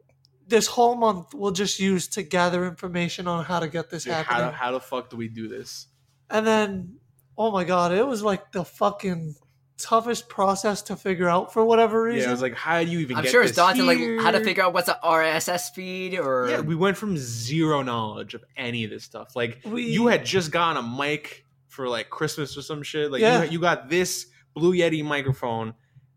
this 0.45 0.67
whole 0.67 0.95
month 0.95 1.33
we'll 1.33 1.51
just 1.51 1.79
use 1.79 2.09
to 2.09 2.23
gather 2.23 2.67
information 2.67 3.25
on 3.25 3.45
how 3.45 3.61
to 3.61 3.69
get 3.69 3.89
this 3.89 4.03
Dude, 4.03 4.11
how, 4.15 4.23
happening. 4.23 4.53
how 4.53 4.71
the 4.73 4.81
fuck 4.81 5.09
do 5.09 5.15
we 5.15 5.29
do 5.29 5.47
this? 5.47 5.87
And 6.29 6.45
then, 6.45 6.97
oh 7.37 7.51
my 7.51 7.63
god, 7.63 7.93
it 7.93 8.05
was 8.05 8.21
like 8.21 8.51
the 8.51 8.65
fucking 8.65 9.35
toughest 9.77 10.29
process 10.29 10.83
to 10.83 10.95
figure 10.95 11.27
out 11.27 11.51
for 11.53 11.65
whatever 11.65 12.03
reason. 12.03 12.21
Yeah, 12.21 12.27
I 12.27 12.31
was 12.31 12.41
like, 12.41 12.55
how 12.55 12.83
do 12.83 12.89
you 12.89 12.99
even 12.99 13.17
I'm 13.17 13.23
get 13.23 13.31
sure 13.31 13.41
it's 13.41 13.51
this 13.51 13.55
daunting, 13.57 13.85
like 13.85 14.23
how 14.23 14.31
to 14.31 14.43
figure 14.43 14.63
out 14.63 14.73
what's 14.73 14.89
a 14.89 14.99
RSS 15.03 15.71
feed 15.73 16.17
or 16.19 16.49
Yeah, 16.49 16.59
we 16.61 16.75
went 16.75 16.97
from 16.97 17.17
zero 17.17 17.81
knowledge 17.81 18.33
of 18.33 18.43
any 18.55 18.83
of 18.83 18.89
this 18.91 19.03
stuff. 19.03 19.35
Like 19.35 19.59
We- 19.65 19.85
you 19.89 20.07
had 20.07 20.23
just 20.25 20.51
gotten 20.51 20.77
a 20.83 20.87
mic 20.87 21.45
for 21.67 21.87
like 21.87 22.09
Christmas 22.09 22.57
or 22.57 22.61
some 22.61 22.83
shit. 22.83 23.11
Like 23.11 23.21
Yeah. 23.21 23.43
you, 23.43 23.51
you 23.51 23.59
got 23.59 23.89
this 23.89 24.27
Blue 24.53 24.73
Yeti 24.73 25.03
microphone 25.03 25.73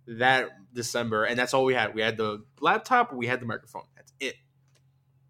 that 0.06 0.50
December, 0.74 1.24
and 1.24 1.38
that's 1.38 1.54
all 1.54 1.64
we 1.64 1.72
had. 1.74 1.94
We 1.94 2.02
had 2.02 2.16
the 2.16 2.44
laptop, 2.60 3.12
we 3.12 3.26
had 3.26 3.40
the 3.40 3.46
microphone. 3.46 3.84
That's 3.96 4.12
it. 4.20 4.34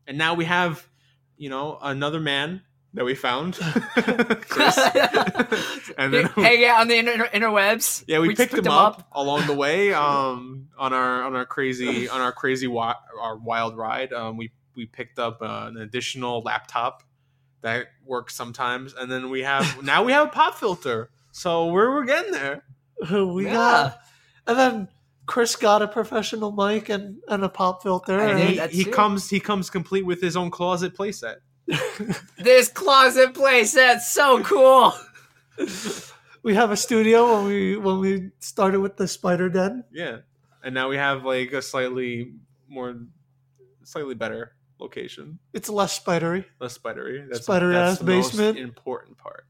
And 0.06 0.18
now 0.18 0.34
we 0.34 0.46
have, 0.46 0.88
you 1.36 1.50
know, 1.50 1.78
another 1.80 2.18
man 2.20 2.62
that 2.94 3.04
we 3.04 3.14
found, 3.14 3.54
Chris. 4.48 4.78
and 5.98 6.12
then 6.14 6.26
hanging 6.26 6.64
out 6.64 6.80
on 6.80 6.88
the 6.88 6.96
inter- 6.96 7.28
interwebs. 7.28 8.04
yeah, 8.06 8.20
we, 8.20 8.28
just 8.34 8.50
picked, 8.50 8.62
them 8.64 8.72
up, 8.72 9.06
along 9.12 9.46
the 9.46 9.54
way 9.54 9.92
um, 9.92 10.68
on 10.78 10.92
our 10.92 11.24
on 11.24 11.34
our 11.36 11.44
crazy 11.44 12.08
on 12.08 12.20
our 12.20 12.32
crazy 12.32 12.66
wi- 12.66 12.94
our 13.20 13.36
wild 13.36 13.76
ride. 13.76 14.12
Um, 14.12 14.36
we 14.36 14.52
we 14.76 14.86
picked 14.86 15.18
up 15.18 15.42
uh, 15.42 15.66
an 15.68 15.76
additional 15.76 16.40
laptop 16.42 17.02
that 17.62 17.86
works 18.04 18.34
sometimes, 18.34 18.94
and 18.94 19.10
then 19.10 19.30
we 19.30 19.42
have 19.42 19.82
now 19.84 20.04
we 20.04 20.12
have 20.12 20.28
a 20.28 20.30
pop 20.30 20.54
filter. 20.54 21.10
So 21.32 21.66
we're 21.66 21.90
we're 21.90 22.04
getting 22.06 22.32
there. 22.32 22.62
we 23.10 23.46
Yeah. 23.46 23.54
got, 23.54 23.98
and 24.46 24.58
then 24.58 24.88
Chris 25.26 25.56
got 25.56 25.82
a 25.82 25.88
professional 25.88 26.52
mic 26.52 26.88
and, 26.90 27.16
and 27.28 27.42
a 27.42 27.48
pop 27.48 27.82
filter. 27.82 28.20
And 28.20 28.38
he, 28.38 28.60
he 28.68 28.84
comes 28.84 29.30
he 29.30 29.40
comes 29.40 29.68
complete 29.68 30.06
with 30.06 30.20
his 30.20 30.36
own 30.36 30.50
closet 30.52 30.96
playset. 30.96 31.36
This 32.38 32.68
closet 32.68 33.34
place, 33.34 33.72
that's 33.72 34.12
so 34.12 34.42
cool. 34.42 34.92
we 36.42 36.54
have 36.54 36.70
a 36.70 36.76
studio 36.76 37.36
when 37.36 37.46
we 37.46 37.76
when 37.76 37.98
we 38.00 38.30
started 38.40 38.80
with 38.80 38.96
the 38.96 39.08
spider 39.08 39.48
den. 39.48 39.84
Yeah, 39.92 40.18
and 40.62 40.74
now 40.74 40.88
we 40.88 40.96
have 40.96 41.24
like 41.24 41.52
a 41.52 41.62
slightly 41.62 42.32
more, 42.68 42.94
slightly 43.84 44.14
better 44.14 44.52
location, 44.80 45.38
It's 45.52 45.68
less 45.70 45.92
spidery. 45.92 46.44
less 46.60 46.74
spidery. 46.74 47.24
That's 47.30 47.44
Spidery 47.44 47.72
that's 47.74 47.92
ass 47.92 47.98
the 48.00 48.04
most 48.12 48.32
basement. 48.32 48.58
important 48.58 49.16
part. 49.16 49.46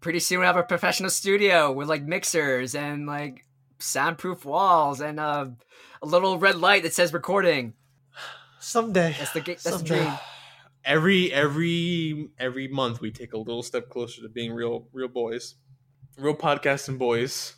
Pretty 0.00 0.18
soon 0.18 0.40
we'll 0.40 0.46
have 0.48 0.56
a 0.56 0.62
professional 0.64 1.08
studio 1.10 1.72
with 1.72 1.88
like 1.88 2.02
mixers 2.02 2.74
and 2.74 3.06
like 3.06 3.46
soundproof 3.78 4.44
walls 4.44 5.00
and 5.00 5.18
uh, 5.18 5.46
a 6.02 6.06
little 6.06 6.38
red 6.38 6.56
light 6.56 6.82
that 6.82 6.92
says 6.92 7.12
recording. 7.14 7.72
Someday. 8.58 9.14
That's 9.18 9.32
the 9.32 9.40
ga- 9.40 9.56
that's 9.62 9.78
the 9.78 9.84
dream. 9.84 10.12
Every 10.84 11.32
every 11.32 12.30
every 12.38 12.68
month 12.68 13.00
we 13.00 13.10
take 13.10 13.32
a 13.32 13.38
little 13.38 13.62
step 13.62 13.88
closer 13.88 14.22
to 14.22 14.28
being 14.28 14.52
real 14.52 14.86
real 14.92 15.08
boys, 15.08 15.54
real 16.18 16.34
podcasting 16.34 16.98
boys. 16.98 17.54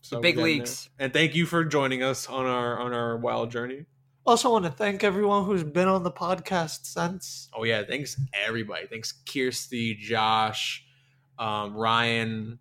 So 0.00 0.20
big 0.20 0.38
leagues. 0.38 0.88
there. 0.96 1.04
And 1.04 1.12
thank 1.12 1.34
you 1.34 1.46
for 1.46 1.64
joining 1.64 2.02
us 2.02 2.28
on 2.28 2.46
our 2.46 2.78
on 2.78 2.92
our 2.92 3.16
wild 3.16 3.50
journey. 3.50 3.86
Also, 4.26 4.50
want 4.50 4.64
to 4.64 4.70
thank 4.70 5.02
everyone 5.02 5.44
who's 5.44 5.64
been 5.64 5.88
on 5.88 6.02
the 6.02 6.10
podcast 6.10 6.84
since. 6.84 7.48
Oh 7.54 7.64
yeah, 7.64 7.82
thanks 7.88 8.20
everybody. 8.32 8.86
Thanks 8.86 9.12
Kirsty, 9.12 9.94
Josh, 9.94 10.84
um, 11.38 11.74
Ryan, 11.76 12.58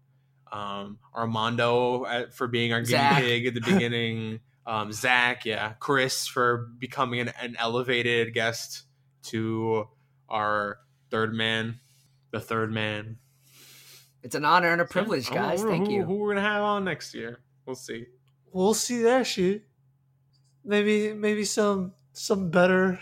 um, 0.51 1.00
Armando 1.13 2.06
at, 2.06 2.34
for 2.34 2.48
being 2.48 2.72
our 2.72 2.82
guinea 2.82 3.22
pig 3.22 3.46
at 3.48 3.53
the 3.53 3.62
beginning. 3.62 4.39
um, 4.65 4.91
Zach, 4.91 5.46
yeah, 5.46 5.74
Chris 5.79 6.27
for 6.27 6.70
becoming 6.77 7.20
an, 7.20 7.34
an 7.41 7.56
elevated 7.60 8.34
guest 8.34 8.84
to 9.23 9.88
our 10.29 10.79
third 11.09 11.33
man, 11.33 11.79
the 12.31 12.39
third 12.39 12.71
man. 12.71 13.17
It's 14.21 14.35
an 14.35 14.45
honor 14.45 14.71
and 14.71 14.81
a 14.81 14.85
privilege, 14.85 15.31
I 15.31 15.35
guys. 15.35 15.63
Thank 15.63 15.88
who, 15.88 15.93
you. 15.93 16.03
Who 16.03 16.15
we're 16.15 16.35
gonna 16.35 16.47
have 16.47 16.61
on 16.61 16.85
next 16.85 17.13
year? 17.13 17.39
We'll 17.65 17.75
see. 17.75 18.05
We'll 18.51 18.73
see 18.73 19.03
that 19.03 19.25
shit. 19.27 19.63
Maybe 20.63 21.13
maybe 21.13 21.45
some 21.45 21.93
some 22.13 22.49
better 22.49 22.99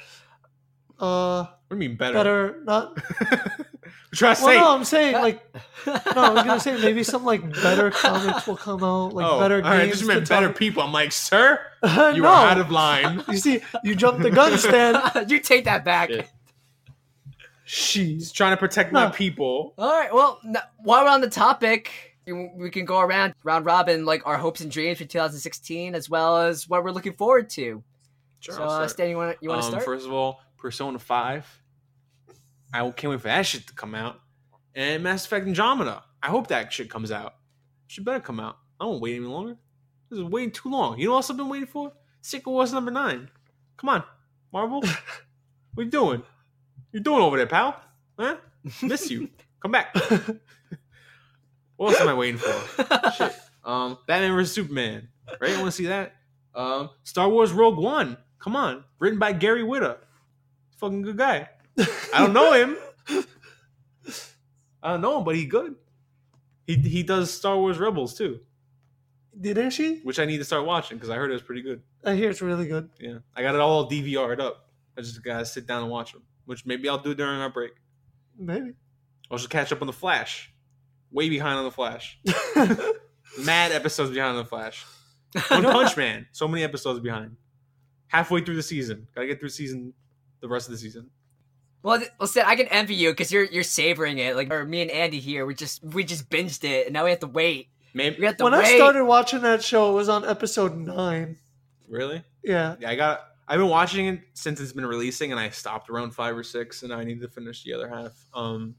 uh 0.99 1.45
What 1.45 1.55
do 1.69 1.75
you 1.75 1.89
mean 1.89 1.97
better? 1.97 2.13
better 2.13 2.61
not 2.63 2.97
Try 4.13 4.33
to 4.35 4.43
well 4.43 4.53
say. 4.53 4.59
no 4.59 4.73
I'm 4.75 4.83
saying 4.85 5.13
like 5.15 5.55
no 5.85 5.93
I 6.23 6.29
was 6.31 6.43
gonna 6.43 6.59
say 6.61 6.79
maybe 6.81 7.03
some 7.03 7.25
like 7.25 7.41
better 7.61 7.91
comics 7.91 8.47
will 8.47 8.55
come 8.55 8.81
out 8.83 9.13
like 9.13 9.25
oh, 9.25 9.39
better 9.39 9.55
all 9.55 9.61
right, 9.63 9.81
I 9.81 9.85
games 9.85 9.97
just 9.97 10.07
meant 10.07 10.29
better 10.29 10.47
talk- 10.47 10.55
people. 10.55 10.81
I'm 10.81 10.93
like, 10.93 11.11
sir, 11.11 11.59
no 11.83 12.09
you 12.15 12.25
are 12.25 12.47
out 12.47 12.57
of 12.57 12.71
line. 12.71 13.23
you 13.29 13.37
see 13.37 13.59
you 13.83 13.95
jumped 13.95 14.21
the 14.21 14.31
gun 14.31 14.57
Stan 14.57 14.95
you 15.29 15.39
take 15.39 15.65
that 15.65 15.83
back. 15.83 16.09
Yeah. 16.09 16.23
she's 17.65 18.31
trying 18.31 18.51
to 18.53 18.57
protect 18.57 18.91
my 18.93 19.09
people. 19.09 19.73
All 19.77 19.91
right. 19.91 20.13
Well, 20.13 20.39
n- 20.45 20.55
while 20.77 21.03
we're 21.03 21.09
on 21.11 21.21
the 21.21 21.29
topic, 21.29 22.15
we 22.25 22.69
can 22.69 22.85
go 22.85 22.99
around 22.99 23.33
round 23.43 23.65
robin 23.65 24.05
like 24.05 24.25
our 24.25 24.37
hopes 24.37 24.61
and 24.61 24.71
dreams 24.71 24.97
for 24.99 25.05
2016, 25.05 25.95
as 25.95 26.09
well 26.09 26.37
as 26.37 26.67
what 26.67 26.83
we're 26.83 26.91
looking 26.91 27.13
forward 27.13 27.49
to. 27.51 27.83
Sure, 28.39 28.55
so, 28.55 28.63
uh. 28.63 28.87
Stan, 28.87 29.09
you 29.09 29.17
want 29.17 29.37
to 29.37 29.37
you 29.43 29.49
want 29.49 29.61
to 29.61 29.65
Um, 29.67 29.71
start? 29.73 29.85
First 29.85 30.05
of 30.05 30.13
all, 30.13 30.41
Persona 30.57 30.99
Five. 30.99 31.45
I 32.73 32.89
can't 32.91 33.11
wait 33.11 33.21
for 33.21 33.27
that 33.27 33.45
shit 33.45 33.67
to 33.67 33.73
come 33.73 33.95
out. 33.95 34.19
And 34.75 35.03
Mass 35.03 35.25
Effect 35.25 35.47
Andromeda. 35.47 36.03
I 36.21 36.27
hope 36.27 36.47
that 36.47 36.71
shit 36.71 36.89
comes 36.89 37.11
out. 37.11 37.33
Should 37.87 38.05
better 38.05 38.19
come 38.19 38.39
out. 38.39 38.57
I 38.79 38.85
won't 38.85 39.01
wait 39.01 39.15
any 39.15 39.25
longer. 39.25 39.57
This 40.09 40.19
is 40.19 40.25
waiting 40.25 40.51
too 40.51 40.69
long. 40.69 40.99
You 40.99 41.05
know 41.05 41.11
what 41.11 41.17
else 41.17 41.29
I've 41.29 41.37
been 41.37 41.49
waiting 41.49 41.67
for? 41.67 41.93
Secret 42.21 42.51
Wars 42.51 42.73
number 42.73 42.91
nine. 42.91 43.29
Come 43.77 43.89
on, 43.89 44.03
Marvel. 44.51 44.81
what 45.73 45.83
you 45.83 45.91
doing? 45.91 46.23
You 46.91 46.99
doing 46.99 47.21
over 47.21 47.37
there, 47.37 47.47
pal? 47.47 47.79
Huh? 48.17 48.37
Miss 48.81 49.09
you. 49.09 49.29
Come 49.61 49.71
back. 49.71 49.95
what 51.75 51.89
else 51.89 52.01
am 52.01 52.09
I 52.09 52.13
waiting 52.13 52.39
for? 52.39 53.11
Shit. 53.17 53.35
Um, 53.63 53.97
Batman 54.07 54.35
vs 54.35 54.53
Superman. 54.53 55.09
Right? 55.39 55.51
You 55.51 55.57
want 55.57 55.67
to 55.67 55.71
see 55.71 55.87
that. 55.87 56.15
Um, 56.55 56.89
Star 57.03 57.29
Wars 57.29 57.51
Rogue 57.51 57.77
One. 57.77 58.17
Come 58.39 58.55
on, 58.55 58.83
written 58.99 59.19
by 59.19 59.33
Gary 59.33 59.63
Whitta. 59.63 59.97
Fucking 60.77 61.01
good 61.01 61.17
guy. 61.17 61.49
I 61.77 62.19
don't 62.19 62.33
know 62.33 62.53
him. 62.53 62.77
I 64.81 64.91
don't 64.91 65.01
know 65.01 65.17
him, 65.19 65.23
but 65.23 65.35
he 65.35 65.45
good. 65.45 65.75
He 66.65 66.75
he 66.75 67.03
does 67.03 67.33
Star 67.33 67.57
Wars 67.57 67.77
Rebels 67.77 68.13
too, 68.13 68.41
didn't 69.39 69.71
she 69.71 69.99
which 70.03 70.19
I 70.19 70.25
need 70.25 70.37
to 70.39 70.45
start 70.45 70.65
watching 70.65 70.97
because 70.97 71.09
I 71.09 71.15
heard 71.15 71.29
it 71.29 71.33
was 71.33 71.41
pretty 71.41 71.61
good. 71.61 71.81
I 72.03 72.15
hear 72.15 72.29
it's 72.29 72.41
really 72.41 72.67
good 72.67 72.89
Yeah, 72.99 73.19
I 73.35 73.41
got 73.41 73.55
it 73.55 73.61
all 73.61 73.89
DVR'd 73.89 74.39
up. 74.41 74.69
I 74.97 75.01
just 75.01 75.23
gotta 75.23 75.45
sit 75.45 75.65
down 75.65 75.81
and 75.83 75.91
watch 75.91 76.11
them, 76.13 76.23
which 76.45 76.65
maybe 76.65 76.89
I'll 76.89 76.97
do 76.97 77.13
during 77.15 77.39
our 77.39 77.49
break. 77.49 77.71
maybe 78.37 78.73
I'll 79.31 79.37
just 79.37 79.49
catch 79.49 79.71
up 79.71 79.81
on 79.81 79.87
the 79.87 79.93
Flash. 79.93 80.51
Way 81.11 81.29
behind 81.29 81.57
on 81.57 81.63
the 81.63 81.71
Flash. 81.71 82.19
Mad 83.39 83.71
episodes 83.71 84.11
behind 84.11 84.37
on 84.37 84.43
the 84.43 84.49
Flash. 84.49 84.85
One 85.49 85.63
Punch 85.63 85.95
Man, 85.95 86.27
so 86.31 86.47
many 86.47 86.63
episodes 86.63 86.99
behind. 86.99 87.35
Halfway 88.07 88.41
through 88.41 88.55
the 88.55 88.63
season, 88.63 89.07
gotta 89.13 89.27
get 89.27 89.39
through 89.39 89.49
season, 89.49 89.93
the 90.41 90.47
rest 90.47 90.67
of 90.67 90.71
the 90.73 90.77
season. 90.77 91.09
Well, 91.83 91.99
th- 91.99 92.11
well, 92.19 92.27
Stan, 92.27 92.45
I 92.45 92.55
can 92.55 92.67
envy 92.67 92.95
you 92.95 93.11
because 93.11 93.31
you're 93.31 93.45
you're 93.45 93.63
savoring 93.63 94.17
it. 94.17 94.35
Like, 94.35 94.51
or 94.51 94.65
me 94.65 94.81
and 94.81 94.91
Andy 94.91 95.19
here, 95.19 95.45
we 95.45 95.53
just 95.55 95.83
we 95.83 96.03
just 96.03 96.29
binged 96.29 96.63
it, 96.63 96.87
and 96.87 96.93
now 96.93 97.03
we 97.03 97.11
have 97.11 97.19
to 97.21 97.27
wait. 97.27 97.69
Maybe 97.93 98.17
We 98.19 98.25
have 98.25 98.37
to 98.37 98.43
when 98.43 98.53
wait. 98.53 98.65
I 98.65 98.75
started 98.75 99.05
watching 99.05 99.41
that 99.41 99.63
show 99.63 99.91
it 99.91 99.93
was 99.95 100.09
on 100.09 100.23
episode 100.25 100.75
nine 100.75 101.37
really. 101.87 102.23
yeah 102.43 102.75
Yeah, 102.79 102.89
I 102.89 102.95
got. 102.95 103.21
I've 103.47 103.59
been 103.59 103.69
watching 103.69 104.07
it 104.07 104.19
since 104.33 104.59
it's 104.59 104.73
been 104.73 104.85
releasing, 104.85 105.31
and 105.31 105.39
I 105.39 105.49
stopped 105.49 105.89
around 105.89 106.11
five 106.11 106.35
or 106.37 106.43
six, 106.43 106.83
and 106.83 106.93
I 106.93 107.03
need 107.05 107.21
to 107.21 107.29
finish 107.29 107.63
the 107.63 107.73
other 107.73 107.87
half. 107.87 108.11
Um, 108.33 108.75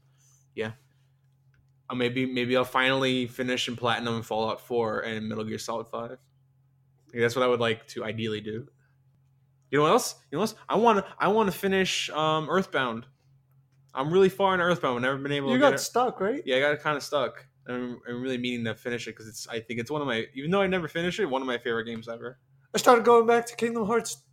yeah. 0.53 0.73
Uh, 1.89 1.95
maybe 1.95 2.27
maybe 2.27 2.55
I'll 2.55 2.63
finally 2.65 3.25
finish 3.25 3.67
in 3.67 3.75
platinum 3.75 4.15
and 4.15 4.25
Fallout 4.25 4.61
Four 4.61 4.99
and 4.99 5.27
Metal 5.27 5.43
Gear 5.43 5.57
Solid 5.57 5.87
Five. 5.87 6.11
Like, 7.11 7.21
that's 7.21 7.35
what 7.35 7.43
I 7.43 7.47
would 7.47 7.59
like 7.59 7.87
to 7.87 8.03
ideally 8.03 8.41
do. 8.41 8.67
You 9.71 9.79
know 9.79 9.83
what 9.83 9.91
else? 9.91 10.15
You 10.31 10.37
know 10.37 10.41
what 10.41 10.51
else? 10.51 10.59
I 10.67 10.75
want 10.75 10.99
to. 10.99 11.13
I 11.19 11.27
want 11.27 11.51
to 11.51 11.57
finish 11.57 12.09
um, 12.09 12.49
Earthbound. 12.49 13.05
I'm 13.93 14.11
really 14.11 14.29
far 14.29 14.53
in 14.53 14.61
Earthbound. 14.61 14.97
I've 14.97 15.01
never 15.01 15.17
been 15.17 15.31
able 15.31 15.49
you 15.49 15.55
to 15.57 15.59
got 15.59 15.69
get 15.71 15.79
it. 15.79 15.83
stuck 15.83 16.19
right 16.19 16.41
Yeah, 16.45 16.57
I 16.57 16.59
got 16.59 16.79
kind 16.79 16.97
of 16.97 17.03
stuck. 17.03 17.45
I'm, 17.67 17.99
I'm 18.07 18.21
really 18.21 18.37
meaning 18.37 18.65
to 18.65 18.75
finish 18.75 19.07
it 19.07 19.11
because 19.11 19.27
it's. 19.27 19.47
I 19.47 19.59
think 19.59 19.79
it's 19.79 19.91
one 19.91 20.01
of 20.01 20.07
my. 20.07 20.25
Even 20.33 20.51
though 20.51 20.61
I 20.61 20.67
never 20.67 20.87
finished 20.87 21.19
it, 21.19 21.25
one 21.25 21.41
of 21.41 21.47
my 21.47 21.57
favorite 21.57 21.85
games 21.85 22.07
ever. 22.07 22.39
I 22.73 22.77
started 22.77 23.03
going 23.05 23.25
back 23.25 23.45
to 23.47 23.55
Kingdom 23.55 23.85
Hearts 23.85 24.23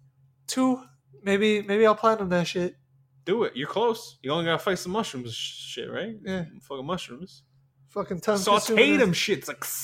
2 0.49 0.83
maybe 1.23 1.62
maybe 1.62 1.87
I'll 1.87 1.95
platinum 1.95 2.28
that 2.31 2.47
shit 2.47 2.76
Do 3.25 3.45
it. 3.45 3.57
You're 3.57 3.69
close. 3.69 4.19
You 4.23 4.31
only 4.31 4.45
gotta 4.45 4.59
fight 4.59 4.78
some 4.78 4.93
mushrooms, 4.93 5.35
shit, 5.35 5.90
right? 5.90 6.16
Yeah. 6.25 6.45
Fucking 6.62 6.87
mushrooms. 6.87 7.43
fucking 7.88 8.21
time 8.21 8.38
Saute 8.38 8.97
them 8.97 9.12
shits 9.12 9.49
like. 9.49 9.64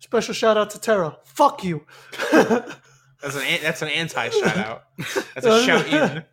Special 0.00 0.34
shout 0.34 0.56
out 0.56 0.70
to 0.70 0.80
Terra. 0.80 1.18
Fuck 1.24 1.64
you. 1.64 1.84
an 3.34 3.42
an- 3.42 3.60
that's 3.62 3.82
an 3.82 3.88
anti 3.88 4.28
shout 4.28 4.56
out. 4.56 4.82
That's 5.34 5.46
a 5.46 5.62
shout 5.66 5.86
in. 5.88 6.24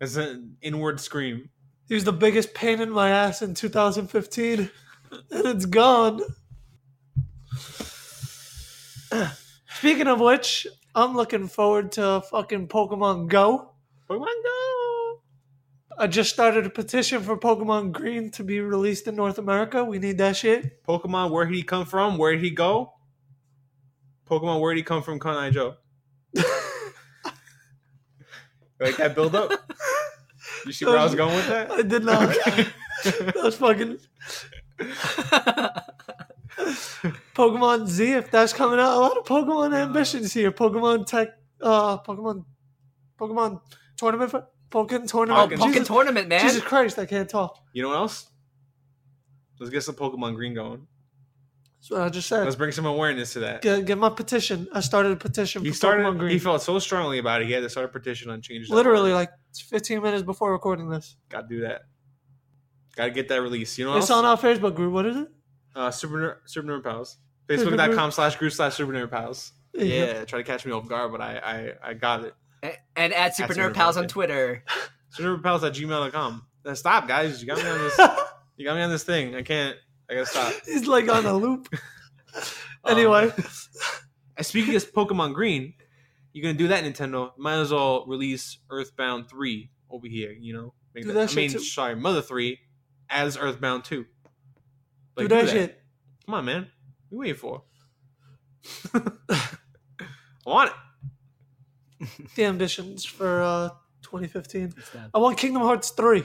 That's 0.00 0.16
an 0.16 0.56
inward 0.62 1.00
scream. 1.00 1.50
he 1.88 1.94
was 1.94 2.04
the 2.04 2.12
biggest 2.12 2.54
pain 2.54 2.80
in 2.80 2.90
my 2.90 3.10
ass 3.10 3.42
in 3.42 3.54
2015, 3.54 4.60
and 5.10 5.20
it's 5.30 5.66
gone. 5.66 6.20
Speaking 9.74 10.06
of 10.06 10.20
which, 10.20 10.66
I'm 10.94 11.14
looking 11.14 11.48
forward 11.48 11.92
to 11.92 12.22
fucking 12.30 12.68
Pokemon 12.68 13.28
Go. 13.28 13.72
Pokemon 14.08 14.26
Go. 14.44 15.20
I 15.98 16.06
just 16.06 16.30
started 16.30 16.66
a 16.66 16.70
petition 16.70 17.22
for 17.22 17.36
Pokemon 17.38 17.92
Green 17.92 18.30
to 18.32 18.44
be 18.44 18.60
released 18.60 19.06
in 19.06 19.16
North 19.16 19.38
America. 19.38 19.84
We 19.84 19.98
need 19.98 20.18
that 20.18 20.36
shit. 20.36 20.82
Pokemon, 20.86 21.30
where 21.30 21.46
did 21.46 21.54
he 21.54 21.62
come 21.62 21.86
from? 21.86 22.18
Where 22.18 22.32
did 22.32 22.42
he 22.42 22.50
go? 22.50 22.92
Pokemon, 24.28 24.60
where'd 24.60 24.76
he 24.76 24.82
come 24.82 25.02
from? 25.02 25.18
Kanai 25.20 25.52
Joe. 25.52 25.76
like 28.80 28.96
that 28.96 29.14
build 29.14 29.34
up. 29.34 29.50
You 30.64 30.72
see 30.72 30.84
where 30.84 30.98
I 30.98 31.04
was 31.04 31.14
going 31.14 31.34
with 31.34 31.46
that? 31.48 31.70
I 31.70 31.82
did 31.82 32.04
not. 32.04 32.20
that 33.04 33.34
was 33.36 33.56
fucking 33.56 33.98
Pokemon 37.34 37.86
Z. 37.86 38.12
If 38.12 38.30
that's 38.30 38.52
coming 38.52 38.78
out, 38.80 38.96
a 38.96 39.00
lot 39.00 39.16
of 39.16 39.24
Pokemon 39.24 39.74
ambitions 39.74 40.32
here. 40.32 40.50
Pokemon 40.52 41.06
Tech, 41.06 41.28
uh, 41.62 41.98
Pokemon, 41.98 42.44
Pokemon 43.18 43.60
tournament. 43.96 44.30
For, 44.30 44.46
Pokken 44.70 45.02
Oh, 45.04 45.06
tournament. 45.06 45.52
Pokken- 45.52 45.58
Pokken 45.58 45.72
Jesus, 45.72 45.88
tournament, 45.88 46.28
man. 46.28 46.40
Jesus 46.40 46.62
Christ, 46.62 46.98
I 46.98 47.06
can't 47.06 47.28
talk. 47.28 47.56
You 47.72 47.82
know 47.82 47.90
what 47.90 47.98
else? 47.98 48.28
Let's 49.60 49.70
get 49.70 49.84
some 49.84 49.94
Pokemon 49.94 50.34
Green 50.34 50.54
going. 50.54 50.86
That's 51.88 51.90
what 52.00 52.02
I 52.02 52.08
just 52.08 52.28
said. 52.28 52.42
Let's 52.44 52.56
bring 52.56 52.72
some 52.72 52.86
awareness 52.86 53.34
to 53.34 53.40
that. 53.40 53.62
Get, 53.62 53.84
get 53.84 53.96
my 53.98 54.08
petition. 54.10 54.66
I 54.72 54.80
started 54.80 55.12
a 55.12 55.16
petition 55.16 55.62
He 55.64 55.70
for 55.70 55.76
started. 55.76 56.04
Pokemon 56.04 56.18
Green. 56.18 56.32
He 56.32 56.38
felt 56.40 56.60
so 56.62 56.78
strongly 56.80 57.18
about 57.18 57.42
it. 57.42 57.46
He 57.46 57.52
had 57.52 57.62
to 57.62 57.70
start 57.70 57.86
a 57.86 57.88
petition 57.88 58.28
on 58.30 58.42
change. 58.42 58.68
Literally 58.68 59.12
like 59.12 59.30
15 59.68 60.02
minutes 60.02 60.22
before 60.24 60.50
recording 60.52 60.88
this. 60.88 61.16
gotta 61.28 61.46
do 61.48 61.60
that. 61.60 61.82
Gotta 62.96 63.10
get 63.10 63.28
that 63.28 63.40
release. 63.40 63.78
You 63.78 63.84
know 63.84 63.92
what 63.92 63.98
It's 63.98 64.10
else? 64.10 64.18
on 64.18 64.24
our 64.24 64.36
Facebook 64.36 64.74
group. 64.74 64.92
What 64.92 65.06
is 65.06 65.16
it? 65.16 65.28
uh, 65.76 65.90
Super 65.90 66.18
Ner- 66.18 66.38
Super 66.46 66.66
Nerd 66.68 66.82
Pals. 66.82 67.18
Super 67.48 67.70
Facebook.com 67.76 68.10
slash 68.10 68.34
group 68.36 68.52
slash 68.52 68.74
Super 68.74 68.92
Nerd 68.92 69.10
Pals. 69.10 69.52
There 69.74 69.84
you. 69.84 69.94
Yeah, 69.94 70.24
try 70.24 70.38
to 70.40 70.44
catch 70.44 70.64
me 70.66 70.72
off 70.72 70.88
guard, 70.88 71.12
but 71.12 71.20
I 71.20 71.36
I, 71.84 71.90
I 71.90 71.94
got 71.94 72.24
it. 72.24 72.34
A- 72.64 72.76
and 72.96 73.12
at 73.12 73.36
Super 73.36 73.52
Super 73.54 73.68
Nerd 73.70 73.74
Pals 73.74 73.96
on 73.96 74.08
Twitter. 74.08 74.64
Super 75.10 75.36
Nerd 75.36 75.42
Pals 75.42 75.62
at 75.62 75.74
gmail.com. 75.74 76.46
Now 76.64 76.74
stop, 76.74 77.06
guys. 77.06 77.40
You 77.40 77.46
got 77.46 77.58
me 77.62 77.68
on 77.70 77.78
this. 77.78 78.00
You 78.58 78.64
got 78.64 78.74
me 78.74 78.80
on 78.80 78.88
this 78.90 79.04
thing. 79.04 79.34
I 79.36 79.42
can't. 79.42 79.76
I 80.10 80.14
gotta 80.14 80.26
stop. 80.26 80.54
He's 80.66 80.86
like 80.86 81.08
on 81.08 81.26
a 81.26 81.34
loop. 81.34 81.68
anyway, 82.86 83.32
And 84.36 84.44
speaking 84.46 84.74
of 84.76 84.92
Pokemon 84.92 85.34
Green, 85.34 85.74
you're 86.32 86.42
gonna 86.42 86.58
do 86.58 86.68
that, 86.68 86.84
Nintendo. 86.84 87.32
Might 87.38 87.56
as 87.60 87.72
well 87.72 88.04
release 88.06 88.58
Earthbound 88.70 89.28
three 89.28 89.70
over 89.90 90.06
here. 90.06 90.32
You 90.32 90.52
know, 90.54 90.74
Make 90.94 91.04
Do 91.04 91.12
that- 91.12 91.28
that 91.28 91.32
I 91.32 91.34
mean, 91.34 91.50
too. 91.50 91.58
sorry, 91.60 91.96
Mother 91.96 92.22
three 92.22 92.58
as 93.08 93.36
Earthbound 93.36 93.84
two. 93.84 94.04
do 94.04 94.08
Like, 95.16 95.28
that 95.28 95.48
shit. 95.48 95.80
Come 96.26 96.34
on, 96.34 96.44
man. 96.44 96.62
What 97.08 97.12
you 97.12 97.18
waiting 97.18 97.36
for? 97.36 97.62
I 98.94 99.40
want 100.44 100.72
it. 102.00 102.08
The 102.34 102.44
ambitions 102.44 103.04
for 103.04 103.42
uh 103.42 103.68
2015. 104.02 104.74
I 105.14 105.18
want 105.18 105.38
Kingdom 105.38 105.62
Hearts 105.62 105.90
3. 105.90 106.22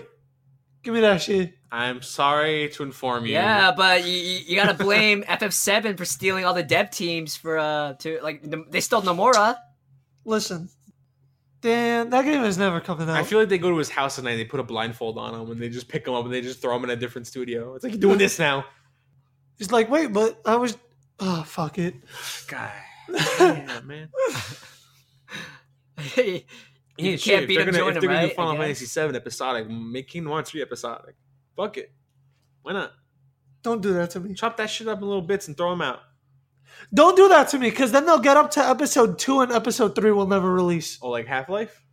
Give 0.83 0.93
me 0.93 1.01
that 1.01 1.21
shit. 1.21 1.53
I'm 1.71 2.01
sorry 2.01 2.69
to 2.69 2.83
inform 2.83 3.25
you. 3.25 3.33
Yeah, 3.33 3.71
but 3.71 4.03
you, 4.05 4.13
you, 4.13 4.39
you 4.47 4.55
gotta 4.55 4.73
blame 4.73 5.23
FF7 5.27 5.97
for 5.97 6.05
stealing 6.05 6.43
all 6.43 6.53
the 6.53 6.63
dev 6.63 6.89
teams 6.91 7.35
for 7.35 7.57
uh 7.57 7.93
to 7.99 8.19
like 8.21 8.43
they 8.71 8.81
stole 8.81 9.01
Nomura. 9.01 9.57
Listen. 10.25 10.69
Dan, 11.61 12.09
that 12.09 12.25
game 12.25 12.43
is 12.43 12.57
never 12.57 12.79
coming 12.81 13.07
out. 13.07 13.15
I 13.17 13.23
feel 13.23 13.37
like 13.39 13.49
they 13.49 13.59
go 13.59 13.69
to 13.69 13.77
his 13.77 13.89
house 13.89 14.17
at 14.17 14.23
night. 14.25 14.35
They 14.37 14.45
put 14.45 14.59
a 14.59 14.63
blindfold 14.63 15.19
on 15.19 15.39
him, 15.39 15.51
and 15.51 15.61
they 15.61 15.69
just 15.69 15.87
pick 15.87 16.07
him 16.07 16.15
up 16.15 16.25
and 16.25 16.33
they 16.33 16.41
just 16.41 16.59
throw 16.59 16.75
him 16.75 16.83
in 16.85 16.89
a 16.89 16.95
different 16.95 17.27
studio. 17.27 17.75
It's 17.75 17.83
like 17.83 17.93
you're 17.93 18.01
doing 18.01 18.17
this 18.17 18.39
now, 18.39 18.65
He's 19.59 19.71
like, 19.71 19.91
wait, 19.91 20.11
but 20.11 20.41
I 20.43 20.55
was. 20.55 20.75
Oh, 21.19 21.43
fuck 21.43 21.77
it. 21.77 21.93
guy. 22.47 22.73
Yeah, 23.39 23.81
man. 23.83 24.09
you 27.01 27.11
Yeah, 27.11 27.17
can't 27.17 27.21
shit, 27.21 27.47
beat 27.47 27.55
they're 27.55 27.63
him, 27.67 27.71
gonna, 27.73 27.77
join 27.79 27.95
if 27.95 28.01
they're 28.01 28.09
gonna 28.09 28.21
right? 28.21 28.29
do 28.29 28.35
Final 28.35 28.55
Fantasy 28.57 28.85
guess. 28.85 28.91
Seven 28.91 29.15
episodic, 29.15 29.69
make 29.69 30.07
Kingdom 30.07 30.31
Hearts 30.31 30.51
three 30.51 30.61
episodic. 30.61 31.15
Fuck 31.55 31.77
it. 31.77 31.91
Why 32.61 32.73
not? 32.73 32.91
Don't 33.63 33.81
do 33.81 33.93
that 33.93 34.09
to 34.11 34.19
me. 34.19 34.33
Chop 34.33 34.57
that 34.57 34.69
shit 34.69 34.87
up 34.87 34.99
in 34.99 35.05
little 35.07 35.21
bits 35.21 35.47
and 35.47 35.55
throw 35.57 35.69
them 35.71 35.81
out. 35.81 35.99
Don't 36.93 37.15
do 37.15 37.27
that 37.29 37.49
to 37.49 37.59
me, 37.59 37.69
because 37.69 37.91
then 37.91 38.05
they'll 38.05 38.19
get 38.19 38.37
up 38.37 38.51
to 38.51 38.59
episode 38.67 39.19
2 39.19 39.41
and 39.41 39.51
episode 39.51 39.93
3 39.95 40.11
will 40.11 40.27
never 40.27 40.51
release. 40.51 40.97
Oh, 41.01 41.09
like 41.09 41.27
Half 41.27 41.49
Life. 41.49 41.83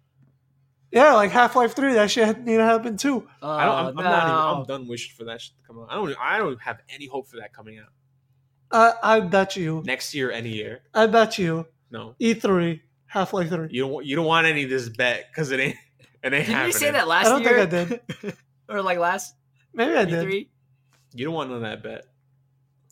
Yeah, 0.91 1.13
like 1.15 1.31
Half 1.31 1.57
Life 1.57 1.75
3, 1.77 1.93
that 1.95 2.11
shit 2.11 2.39
need 2.45 2.57
to 2.57 2.63
happen 2.65 2.97
too. 2.97 3.29
Oh, 3.43 3.51
I 3.51 3.65
don't. 3.65 3.75
I'm, 3.75 3.87
I'm 3.99 4.05
not 4.05 4.23
even. 4.25 4.35
I'm 4.61 4.65
done 4.67 4.89
wishing 4.89 5.15
for 5.17 5.25
that 5.25 5.41
shit 5.43 5.55
to 5.61 5.67
come 5.67 5.79
out. 5.81 5.89
I 5.91 5.97
don't. 5.97 6.17
I 6.21 6.39
don't 6.39 6.61
have 6.63 6.79
any 6.89 7.07
hope 7.07 7.29
for 7.29 7.37
that 7.37 7.53
coming 7.53 7.79
out 7.79 7.89
I, 8.71 9.17
I 9.17 9.21
bet 9.21 9.57
you. 9.57 9.83
next 9.85 10.15
year, 10.15 10.31
any 10.31 10.51
year. 10.51 10.81
I 10.95 11.07
bet 11.07 11.39
you. 11.39 11.67
No, 11.91 12.15
E3, 12.21 12.71
Half 12.73 12.79
Life 13.15 13.31
3. 13.31 13.69
you 13.71 13.83
don't. 13.83 13.91
want- 13.93 14.07
You 14.07 14.17
don't 14.17 14.27
want 14.27 14.47
any 14.47 14.65
of 14.65 14.71
this 14.71 14.89
bet 14.89 15.27
because 15.31 15.51
it 15.51 15.61
ain't. 15.61 15.77
It 16.23 16.33
ain't 16.33 16.33
Didn't 16.33 16.47
happening. 16.47 16.67
you 16.67 16.73
say 16.73 16.91
that 16.91 17.07
last 17.09 17.27
year? 17.27 17.35
I 17.35 17.39
don't 17.67 17.71
year? 17.71 17.87
think 17.87 18.03
I 18.25 18.27
did. 18.27 18.37
or 18.69 18.83
like 18.83 18.99
last 18.99 19.35
Maybe 19.73 19.95
I 19.95 20.05
did. 20.05 20.27
E3? 20.27 20.49
You 21.15 21.25
don't 21.27 21.35
want 21.35 21.51
none 21.51 21.57
of 21.57 21.63
that 21.63 21.83
bet. 21.83 22.05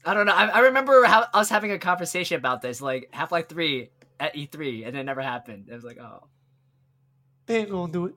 I 0.04 0.14
don't 0.14 0.26
know. 0.26 0.32
I, 0.32 0.46
I 0.46 0.58
remember 0.60 1.02
how, 1.04 1.26
us 1.34 1.48
having 1.48 1.72
a 1.72 1.78
conversation 1.78 2.36
about 2.36 2.62
this, 2.62 2.80
like 2.80 3.08
Half 3.12 3.32
Life 3.32 3.48
Three 3.48 3.90
at 4.20 4.34
E3, 4.36 4.86
and 4.86 4.96
it 4.96 5.02
never 5.04 5.20
happened. 5.20 5.66
It 5.68 5.74
was 5.74 5.82
like, 5.84 5.98
oh, 5.98 6.28
They 7.46 7.58
ain't 7.58 7.70
gonna 7.70 7.92
do 7.92 8.06
it. 8.06 8.14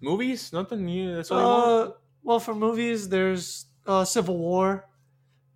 Movies, 0.00 0.52
nothing 0.52 0.86
new. 0.86 1.16
That's 1.16 1.30
all 1.30 1.38
you 1.40 1.44
want. 1.46 1.90
Uh, 1.90 1.92
well, 2.22 2.40
for 2.40 2.54
movies, 2.54 3.08
there's 3.08 3.66
uh, 3.86 4.04
Civil 4.04 4.38
War, 4.38 4.86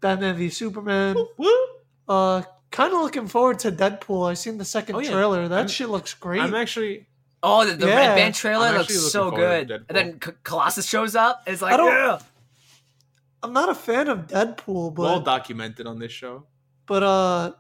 Batman 0.00 0.36
v 0.36 0.50
Superman. 0.50 1.16
Woo! 1.38 1.66
Uh, 2.08 2.42
kind 2.72 2.92
of 2.92 3.00
looking 3.00 3.28
forward 3.28 3.60
to 3.60 3.70
Deadpool. 3.70 4.28
I 4.28 4.34
seen 4.34 4.58
the 4.58 4.64
second 4.64 4.96
Oh, 4.96 4.98
yeah. 5.00 5.10
trailer. 5.12 5.46
That 5.48 5.58
I'm- 5.58 5.68
shit 5.68 5.88
looks 5.88 6.14
great. 6.14 6.40
I'm 6.40 6.54
actually. 6.54 7.06
oh, 7.42 7.64
the, 7.64 7.74
the 7.76 7.86
Yeah. 7.86 7.96
Red 8.08 8.14
Band 8.16 8.34
trailer 8.34 8.66
I'm 8.66 8.78
looks 8.78 8.98
so 9.12 9.30
good. 9.30 9.70
And 9.70 9.84
then 9.88 10.18
C- 10.24 10.32
Colossus 10.42 10.86
shows 10.88 11.14
up. 11.14 11.42
It's 11.46 11.62
like, 11.62 11.74
I 11.74 11.76
don't- 11.76 11.92
yeah. 11.92 12.18
I'm 13.42 13.52
not 13.52 13.68
a 13.68 13.74
fan 13.74 14.08
of 14.08 14.26
Deadpool, 14.28 14.94
but 14.94 15.02
well 15.02 15.20
documented 15.20 15.86
on 15.86 15.98
this 15.98 16.12
show. 16.12 16.46
but 16.86 17.02
uh, 17.02 17.52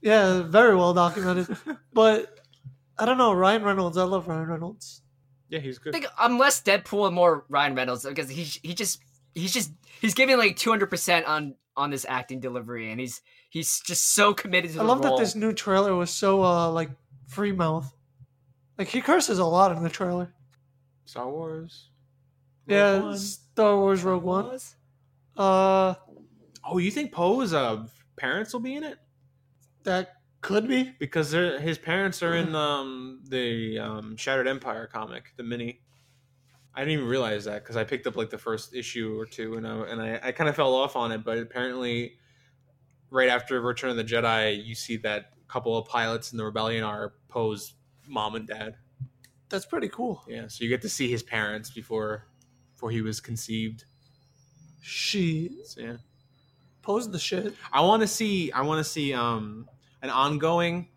yeah, 0.00 0.42
very 0.42 0.74
well 0.74 0.92
documented. 0.94 1.56
but 1.92 2.38
I 2.98 3.04
don't 3.06 3.18
know 3.18 3.32
Ryan 3.32 3.62
Reynolds. 3.62 3.96
I 3.96 4.02
love 4.04 4.26
Ryan 4.26 4.48
Reynolds. 4.48 5.02
Yeah, 5.48 5.60
he's 5.60 5.78
good. 5.78 5.94
I 5.94 5.98
good. 6.00 6.02
think 6.08 6.14
I'm 6.18 6.38
less 6.38 6.60
Deadpool 6.60 7.06
and 7.06 7.14
more 7.14 7.44
Ryan 7.48 7.74
Reynolds 7.76 8.04
because 8.04 8.28
he 8.28 8.42
he 8.42 8.74
just 8.74 9.00
he's 9.34 9.52
just 9.52 9.70
he's 10.00 10.14
giving 10.14 10.36
like 10.38 10.56
200 10.56 10.90
percent 10.90 11.26
on 11.26 11.54
on 11.76 11.90
this 11.90 12.04
acting 12.08 12.40
delivery, 12.40 12.90
and 12.90 12.98
he's 12.98 13.22
he's 13.48 13.80
just 13.80 14.14
so 14.14 14.34
committed 14.34 14.72
to 14.74 14.80
I 14.80 14.84
love 14.84 15.00
role. 15.04 15.16
that 15.16 15.22
this 15.22 15.34
new 15.34 15.52
trailer 15.52 15.94
was 15.94 16.10
so 16.10 16.42
uh 16.42 16.70
like 16.70 16.90
free 17.26 17.52
mouth. 17.52 17.92
Like 18.78 18.88
he 18.88 19.00
curses 19.00 19.38
a 19.38 19.44
lot 19.44 19.76
in 19.76 19.82
the 19.82 19.90
trailer. 19.90 20.32
Star 21.04 21.28
Wars. 21.28 21.88
Yeah, 22.66 23.00
One. 23.00 23.18
Star 23.18 23.76
Wars 23.76 24.04
Rogue 24.04 24.22
One. 24.22 24.44
Was? 24.46 24.76
Uh, 25.36 25.94
Oh, 26.70 26.76
you 26.78 26.90
think 26.90 27.12
Poe's 27.12 27.54
uh, 27.54 27.86
parents 28.16 28.52
will 28.52 28.60
be 28.60 28.74
in 28.76 28.84
it? 28.84 28.98
that 29.84 30.16
could 30.42 30.68
be. 30.68 30.92
Because 30.98 31.32
his 31.32 31.78
parents 31.78 32.22
are 32.22 32.34
in 32.34 32.54
um, 32.54 33.20
the 33.26 33.78
um, 33.78 34.16
Shattered 34.18 34.46
Empire 34.46 34.86
comic, 34.86 35.32
the 35.38 35.42
mini. 35.42 35.80
I 36.74 36.80
didn't 36.80 36.92
even 36.92 37.06
realize 37.06 37.46
that 37.46 37.62
because 37.64 37.76
I 37.76 37.84
picked 37.84 38.06
up 38.06 38.16
like 38.16 38.28
the 38.28 38.36
first 38.38 38.74
issue 38.74 39.18
or 39.18 39.24
two, 39.24 39.54
and 39.54 39.66
I, 39.66 39.70
and 39.88 40.02
I, 40.02 40.20
I 40.24 40.32
kind 40.32 40.50
of 40.50 40.54
fell 40.56 40.74
off 40.74 40.94
on 40.94 41.10
it. 41.10 41.24
But 41.24 41.38
apparently, 41.38 42.18
right 43.10 43.28
after 43.28 43.60
Return 43.60 43.90
of 43.90 43.96
the 43.96 44.04
Jedi, 44.04 44.64
you 44.64 44.74
see 44.74 44.96
that 44.98 45.32
couple 45.48 45.76
of 45.76 45.86
pilots 45.86 46.32
in 46.32 46.38
the 46.38 46.44
rebellion 46.44 46.84
are 46.84 47.14
Poe's 47.28 47.74
mom 48.06 48.34
and 48.34 48.46
dad. 48.46 48.76
That's 49.48 49.64
pretty 49.64 49.88
cool. 49.88 50.22
Yeah, 50.28 50.46
so 50.48 50.62
you 50.62 50.68
get 50.68 50.82
to 50.82 50.88
see 50.90 51.10
his 51.10 51.22
parents 51.22 51.70
before 51.70 52.26
before 52.74 52.90
he 52.90 53.00
was 53.00 53.18
conceived. 53.20 53.84
She 54.82 55.58
So, 55.64 55.80
yeah. 55.80 55.96
posed 56.82 57.12
the 57.12 57.18
shit. 57.18 57.54
I 57.72 57.80
want 57.80 58.02
to 58.02 58.06
see. 58.06 58.52
I 58.52 58.62
want 58.62 58.84
to 58.84 58.90
see 58.90 59.14
um 59.14 59.68
an 60.02 60.10
ongoing 60.10 60.88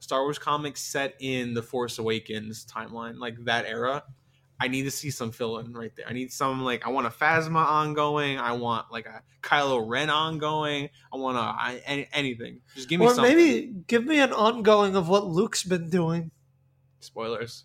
Star 0.00 0.22
Wars 0.22 0.38
comic 0.38 0.76
set 0.76 1.14
in 1.20 1.54
the 1.54 1.62
Force 1.62 1.98
Awakens 1.98 2.64
timeline, 2.66 3.18
like 3.18 3.44
that 3.44 3.66
era. 3.66 4.04
I 4.60 4.66
need 4.68 4.82
to 4.84 4.90
see 4.90 5.10
some 5.10 5.30
fill 5.30 5.58
in 5.58 5.72
right 5.72 5.92
there. 5.96 6.06
I 6.08 6.12
need 6.12 6.32
some 6.32 6.64
like 6.64 6.84
I 6.86 6.90
want 6.90 7.06
a 7.06 7.10
Phasma 7.10 7.64
ongoing. 7.64 8.38
I 8.38 8.52
want 8.52 8.90
like 8.90 9.06
a 9.06 9.22
Kylo 9.42 9.82
Ren 9.86 10.10
ongoing. 10.10 10.88
I 11.12 11.16
want 11.16 11.36
a 11.36 11.40
I, 11.40 11.82
any, 11.86 12.08
anything. 12.12 12.60
Just 12.74 12.88
give 12.88 12.98
me 12.98 13.06
Or 13.06 13.14
something. 13.14 13.36
maybe 13.36 13.72
give 13.86 14.04
me 14.04 14.18
an 14.18 14.32
ongoing 14.32 14.96
of 14.96 15.08
what 15.08 15.26
Luke's 15.26 15.62
been 15.62 15.88
doing. 15.90 16.30
spoilers. 17.00 17.64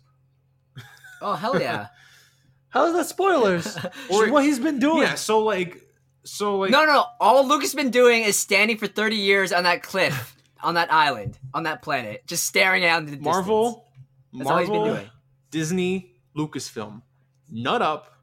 Oh 1.20 1.34
hell 1.34 1.60
yeah! 1.60 1.88
How 2.68 2.86
is 2.86 2.92
that 2.94 3.06
spoilers? 3.06 3.76
Or- 4.10 4.30
what 4.30 4.44
he's 4.44 4.58
been 4.58 4.78
doing. 4.78 5.02
Yeah. 5.02 5.14
So 5.14 5.40
like, 5.42 5.80
so 6.24 6.58
like, 6.58 6.70
no, 6.70 6.84
no, 6.84 6.92
no. 6.92 7.04
All 7.20 7.46
Luke 7.46 7.62
has 7.62 7.74
been 7.74 7.90
doing 7.90 8.22
is 8.24 8.38
standing 8.38 8.76
for 8.78 8.86
30 8.86 9.16
years 9.16 9.52
on 9.52 9.62
that 9.64 9.82
cliff, 9.82 10.36
on 10.62 10.74
that 10.74 10.92
island, 10.92 11.38
on 11.54 11.62
that 11.64 11.82
planet, 11.82 12.26
just 12.26 12.44
staring 12.46 12.84
out 12.84 13.00
into 13.00 13.12
the 13.12 13.16
distance. 13.16 13.34
Marvel, 13.34 13.88
That's 14.32 14.50
all 14.50 14.58
he's 14.58 14.68
been 14.68 14.76
Marvel, 14.78 14.94
doing. 14.96 15.10
Disney, 15.50 16.13
Lucasfilm, 16.36 17.02
nut 17.50 17.82
up, 17.82 18.14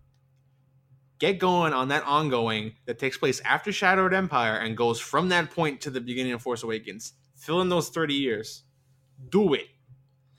get 1.19 1.39
going 1.39 1.73
on 1.73 1.89
that 1.89 2.03
ongoing 2.03 2.73
that 2.85 2.99
takes 2.99 3.17
place 3.17 3.39
after 3.41 3.71
Shattered 3.71 4.13
Empire 4.13 4.55
and 4.55 4.75
goes 4.75 4.99
from 4.99 5.29
that 5.29 5.51
point 5.51 5.81
to 5.81 5.89
the 5.89 6.01
beginning 6.01 6.33
of 6.33 6.41
Force 6.41 6.63
Awakens. 6.63 7.13
Fill 7.35 7.61
in 7.61 7.69
those 7.69 7.89
30 7.89 8.13
years. 8.13 8.63
Do 9.29 9.53
it. 9.53 9.67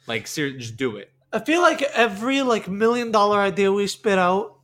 Like, 0.07 0.27
seriously, 0.27 0.59
just 0.59 0.77
do 0.77 0.97
it. 0.97 1.13
I 1.33 1.39
feel 1.39 1.63
like 1.63 1.83
every 1.83 2.43
like 2.43 2.69
million 2.69 3.11
dollar 3.11 3.39
idea 3.39 3.73
we 3.73 3.87
spit 3.87 4.19
out 4.19 4.59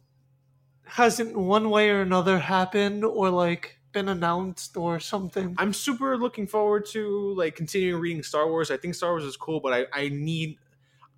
hasn't 0.85 1.37
one 1.37 1.71
way 1.71 1.91
or 1.91 2.01
another 2.01 2.39
happened 2.39 3.05
or 3.05 3.31
like 3.31 3.79
been 3.93 4.09
announced 4.09 4.77
or 4.77 5.01
something. 5.01 5.55
I'm 5.59 5.73
super 5.73 6.17
looking 6.19 6.47
forward 6.47 6.87
to 6.87 7.35
like 7.37 7.57
continuing 7.57 8.01
reading 8.01 8.23
Star 8.23 8.49
Wars. 8.49 8.71
I 8.71 8.77
think 8.77 8.95
Star 8.95 9.11
Wars 9.11 9.25
is 9.25 9.37
cool, 9.37 9.61
but 9.61 9.73
I, 9.73 9.87
I 9.93 10.09
need 10.11 10.59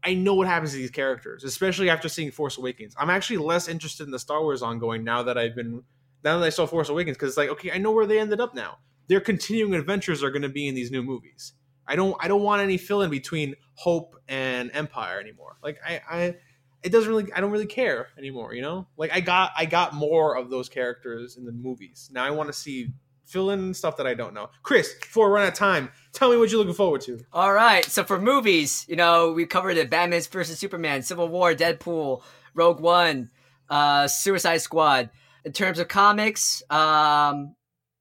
I 0.02 0.14
know 0.14 0.34
what 0.34 0.46
happens 0.46 0.72
to 0.72 0.78
these 0.78 0.90
characters, 0.90 1.44
especially 1.44 1.90
after 1.90 2.08
seeing 2.08 2.30
Force 2.30 2.56
Awakens. 2.58 2.94
I'm 2.98 3.10
actually 3.10 3.38
less 3.38 3.68
interested 3.68 4.04
in 4.04 4.10
the 4.10 4.18
Star 4.18 4.42
Wars 4.42 4.62
ongoing 4.62 5.04
now 5.04 5.22
that 5.24 5.36
I've 5.36 5.54
been 5.54 5.82
now 6.22 6.38
that 6.38 6.44
I 6.44 6.50
saw 6.50 6.66
Force 6.66 6.88
Awakens 6.88 7.16
because 7.16 7.30
it's 7.30 7.38
like 7.38 7.50
okay, 7.50 7.70
I 7.72 7.78
know 7.78 7.92
where 7.92 8.06
they 8.06 8.18
ended 8.18 8.40
up 8.40 8.54
now. 8.54 8.78
Their 9.08 9.20
continuing 9.20 9.74
adventures 9.74 10.22
are 10.22 10.30
going 10.30 10.42
to 10.42 10.48
be 10.48 10.68
in 10.68 10.74
these 10.74 10.90
new 10.90 11.02
movies. 11.02 11.52
I 11.86 11.96
don't 11.96 12.16
I 12.20 12.28
don't 12.28 12.42
want 12.42 12.62
any 12.62 12.76
fill 12.76 13.02
in 13.02 13.10
between 13.10 13.56
Hope 13.74 14.16
and 14.28 14.70
Empire 14.72 15.18
anymore. 15.20 15.56
Like 15.62 15.78
I 15.86 16.00
I 16.08 16.36
it 16.82 16.92
doesn't 16.92 17.10
really 17.10 17.32
I 17.32 17.40
don't 17.40 17.50
really 17.50 17.66
care 17.66 18.08
anymore, 18.16 18.54
you 18.54 18.62
know? 18.62 18.86
Like 18.96 19.12
I 19.12 19.20
got 19.20 19.50
I 19.56 19.66
got 19.66 19.94
more 19.94 20.36
of 20.36 20.50
those 20.50 20.68
characters 20.68 21.36
in 21.36 21.44
the 21.44 21.52
movies. 21.52 22.08
Now 22.12 22.24
I 22.24 22.30
want 22.30 22.48
to 22.48 22.52
see 22.52 22.90
fill 23.30 23.50
in 23.50 23.72
stuff 23.72 23.96
that 23.96 24.06
I 24.06 24.14
don't 24.14 24.34
know. 24.34 24.50
Chris, 24.62 24.94
before 24.94 25.28
we 25.28 25.34
run 25.34 25.42
out 25.44 25.52
of 25.52 25.54
time, 25.54 25.90
tell 26.12 26.30
me 26.30 26.36
what 26.36 26.50
you're 26.50 26.58
looking 26.58 26.74
forward 26.74 27.00
to. 27.02 27.20
All 27.32 27.52
right. 27.52 27.84
So 27.84 28.04
for 28.04 28.20
movies, 28.20 28.84
you 28.88 28.96
know, 28.96 29.32
we 29.32 29.46
covered 29.46 29.76
it: 29.76 29.90
Batman 29.90 30.20
versus 30.22 30.58
Superman, 30.58 31.02
Civil 31.02 31.28
War, 31.28 31.54
Deadpool, 31.54 32.22
Rogue 32.54 32.80
One, 32.80 33.30
uh, 33.68 34.08
Suicide 34.08 34.58
Squad. 34.58 35.10
In 35.42 35.52
terms 35.52 35.78
of 35.78 35.88
comics, 35.88 36.62
um, 36.68 37.54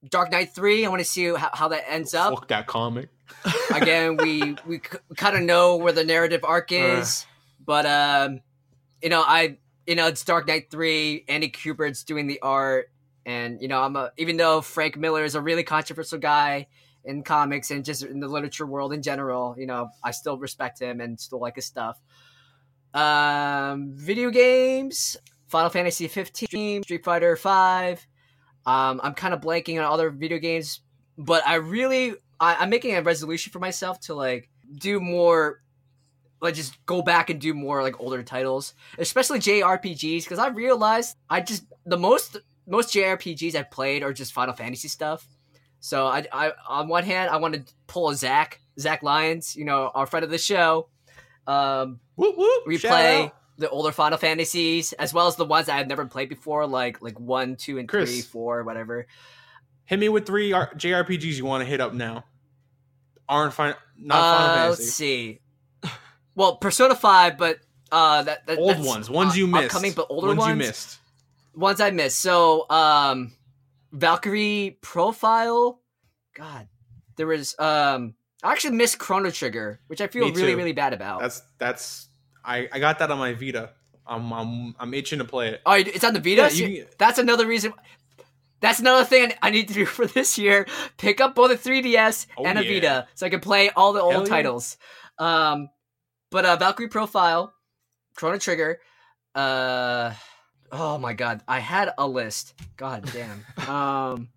Dark 0.07 0.31
Knight 0.31 0.53
Three. 0.53 0.85
I 0.85 0.89
want 0.89 0.99
to 0.99 1.05
see 1.05 1.25
how, 1.25 1.49
how 1.53 1.67
that 1.69 1.83
ends 1.87 2.13
up. 2.13 2.33
Fuck 2.33 2.47
that 2.49 2.67
comic. 2.67 3.09
Again, 3.73 4.17
we 4.17 4.55
we 4.65 4.79
kind 5.15 5.37
of 5.37 5.43
know 5.43 5.77
where 5.77 5.93
the 5.93 6.03
narrative 6.03 6.43
arc 6.43 6.71
is, 6.71 7.25
but 7.63 7.85
um, 7.85 8.41
you 9.01 9.09
know, 9.09 9.21
I 9.21 9.57
you 9.85 9.95
know 9.95 10.07
it's 10.07 10.23
Dark 10.23 10.47
Knight 10.47 10.71
Three. 10.71 11.25
Andy 11.27 11.49
Kubert's 11.49 12.03
doing 12.03 12.27
the 12.27 12.39
art, 12.41 12.91
and 13.29 13.61
you 13.61 13.67
know, 13.67 13.79
I'm 13.79 13.95
a 13.95 14.11
even 14.17 14.37
though 14.37 14.59
Frank 14.59 14.97
Miller 14.97 15.23
is 15.23 15.35
a 15.35 15.41
really 15.41 15.63
controversial 15.63 16.17
guy 16.17 16.65
in 17.05 17.21
comics 17.21 17.69
and 17.69 17.85
just 17.85 18.03
in 18.03 18.19
the 18.19 18.27
literature 18.27 18.65
world 18.65 18.91
in 18.91 19.03
general, 19.03 19.55
you 19.55 19.67
know, 19.67 19.89
I 20.03 20.09
still 20.11 20.39
respect 20.39 20.79
him 20.79 20.99
and 20.99 21.19
still 21.19 21.39
like 21.39 21.55
his 21.55 21.65
stuff. 21.65 22.01
Um, 22.91 23.91
video 23.93 24.31
games, 24.31 25.15
Final 25.47 25.69
Fantasy 25.69 26.07
15, 26.07 26.81
Street 26.81 27.05
Fighter 27.05 27.35
5. 27.35 28.07
Um, 28.65 28.99
I'm 29.03 29.13
kind 29.13 29.35
of 29.35 29.41
blanking 29.41 29.77
on 29.77 29.85
other 29.85 30.09
video 30.09 30.39
games, 30.39 30.81
but 31.15 31.45
I 31.45 31.55
really 31.55 32.15
I, 32.39 32.55
I'm 32.55 32.71
making 32.71 32.95
a 32.95 33.03
resolution 33.03 33.51
for 33.51 33.59
myself 33.59 33.99
to 34.01 34.15
like 34.15 34.49
do 34.79 34.99
more 34.99 35.61
like 36.41 36.55
just 36.55 36.83
go 36.87 37.03
back 37.03 37.29
and 37.29 37.39
do 37.39 37.53
more 37.53 37.83
like 37.83 37.99
older 37.99 38.23
titles, 38.23 38.73
especially 38.97 39.37
JRPGs, 39.37 40.23
because 40.23 40.39
I 40.39 40.47
realized 40.47 41.15
I 41.29 41.41
just 41.41 41.65
the 41.85 41.97
most 41.97 42.37
most 42.69 42.93
JRPGs 42.93 43.55
I've 43.55 43.71
played 43.71 44.03
are 44.03 44.13
just 44.13 44.31
Final 44.33 44.53
Fantasy 44.53 44.87
stuff. 44.87 45.27
So 45.81 46.05
I, 46.07 46.25
I 46.31 46.51
on 46.67 46.87
one 46.87 47.03
hand 47.03 47.29
I 47.29 47.37
want 47.37 47.53
to 47.55 47.73
pull 47.87 48.09
a 48.09 48.15
Zach 48.15 48.61
Zach 48.79 49.01
Lyons, 49.03 49.55
you 49.55 49.65
know, 49.65 49.91
our 49.93 50.05
friend 50.05 50.23
of 50.23 50.29
the 50.29 50.37
show. 50.37 50.87
Um, 51.47 51.99
Whoop, 52.15 52.37
whoop, 52.37 52.63
we 52.67 52.77
play 52.77 53.31
the 53.57 53.69
older 53.69 53.91
Final 53.91 54.17
Fantasies 54.17 54.93
as 54.93 55.13
well 55.13 55.27
as 55.27 55.35
the 55.35 55.45
ones 55.45 55.67
I've 55.67 55.87
never 55.87 56.05
played 56.05 56.29
before, 56.29 56.67
like 56.67 57.01
like 57.01 57.19
one, 57.19 57.55
two, 57.55 57.77
and 57.79 57.87
Chris. 57.89 58.09
three, 58.09 58.21
four, 58.21 58.63
whatever. 58.63 59.07
Hit 59.85 59.97
me 59.99 60.09
with 60.09 60.25
three 60.27 60.53
R- 60.53 60.71
JRPGs 60.75 61.37
you 61.37 61.45
want 61.45 61.61
to 61.61 61.65
hit 61.65 61.81
up 61.81 61.93
now. 61.93 62.23
Aren't 63.27 63.53
fine. 63.53 63.73
Not 63.97 64.15
Final 64.37 64.47
Uh, 64.51 64.55
Fantasy. 64.55 64.81
let's 64.83 64.93
see. 64.93 65.39
Well, 66.35 66.57
Persona 66.57 66.95
Five, 66.95 67.37
but 67.37 67.57
uh, 67.91 68.23
that, 68.23 68.45
that 68.47 68.59
Old 68.59 68.85
ones, 68.85 69.09
ones 69.09 69.37
you 69.37 69.47
missed. 69.47 69.65
upcoming, 69.65 69.93
but 69.93 70.07
older 70.09 70.27
ones, 70.27 70.39
ones. 70.39 70.49
you 70.49 70.55
missed. 70.55 70.98
Ones 71.59 71.81
I 71.81 71.91
missed. 71.91 72.19
So, 72.19 72.65
um, 72.69 73.35
Valkyrie 73.91 74.77
Profile. 74.81 75.81
God, 76.35 76.67
there 77.17 77.27
was 77.27 77.55
um. 77.59 78.15
I 78.41 78.53
actually 78.53 78.77
missed 78.77 78.99
Chrono 78.99 79.29
Trigger, 79.31 79.81
which 79.87 79.99
I 79.99 80.07
feel 80.07 80.31
really 80.31 80.55
really 80.55 80.73
bad 80.73 80.93
about. 80.93 81.19
That's 81.21 81.41
that's. 81.57 82.07
I 82.43 82.69
I 82.71 82.79
got 82.79 82.99
that 82.99 83.11
on 83.11 83.17
my 83.17 83.33
Vita. 83.33 83.71
I'm 84.07 84.31
I'm 84.31 84.75
I'm 84.79 84.93
itching 84.93 85.19
to 85.19 85.25
play 85.25 85.49
it. 85.49 85.61
oh, 85.65 85.73
it's 85.73 86.03
on 86.03 86.13
the 86.13 86.19
Vita. 86.21 86.49
Yeah, 86.55 86.67
you- 86.67 86.87
That's 86.97 87.19
another 87.19 87.45
reason. 87.45 87.73
That's 88.61 88.79
another 88.79 89.05
thing 89.05 89.31
I 89.41 89.51
need 89.51 89.67
to 89.69 89.73
do 89.73 89.85
for 89.97 90.05
this 90.05 90.37
year. 90.37 90.65
Pick 90.97 91.21
up 91.21 91.35
both 91.35 91.51
a 91.51 91.55
3DS 91.55 92.27
Oh, 92.37 92.45
and 92.45 92.57
a 92.59 92.63
yeah. 92.65 92.73
Vita, 92.73 93.07
so 93.15 93.25
I 93.25 93.29
can 93.29 93.39
play 93.39 93.69
all 93.69 93.93
the 93.93 94.01
old 94.01 94.13
Hell 94.13 94.23
yeah. 94.23 94.29
titles. 94.29 94.77
Um, 95.17 95.69
but 96.31 96.45
uh, 96.45 96.55
Valkyrie 96.57 96.87
Profile, 96.89 97.53
Chrono 98.15 98.37
Trigger. 98.37 98.79
Uh, 99.35 100.13
oh 100.71 100.97
my 100.97 101.13
God, 101.13 101.41
I 101.47 101.59
had 101.59 101.93
a 101.97 102.07
list. 102.07 102.53
God 102.77 103.09
damn. 103.13 103.45
um, 103.69 104.29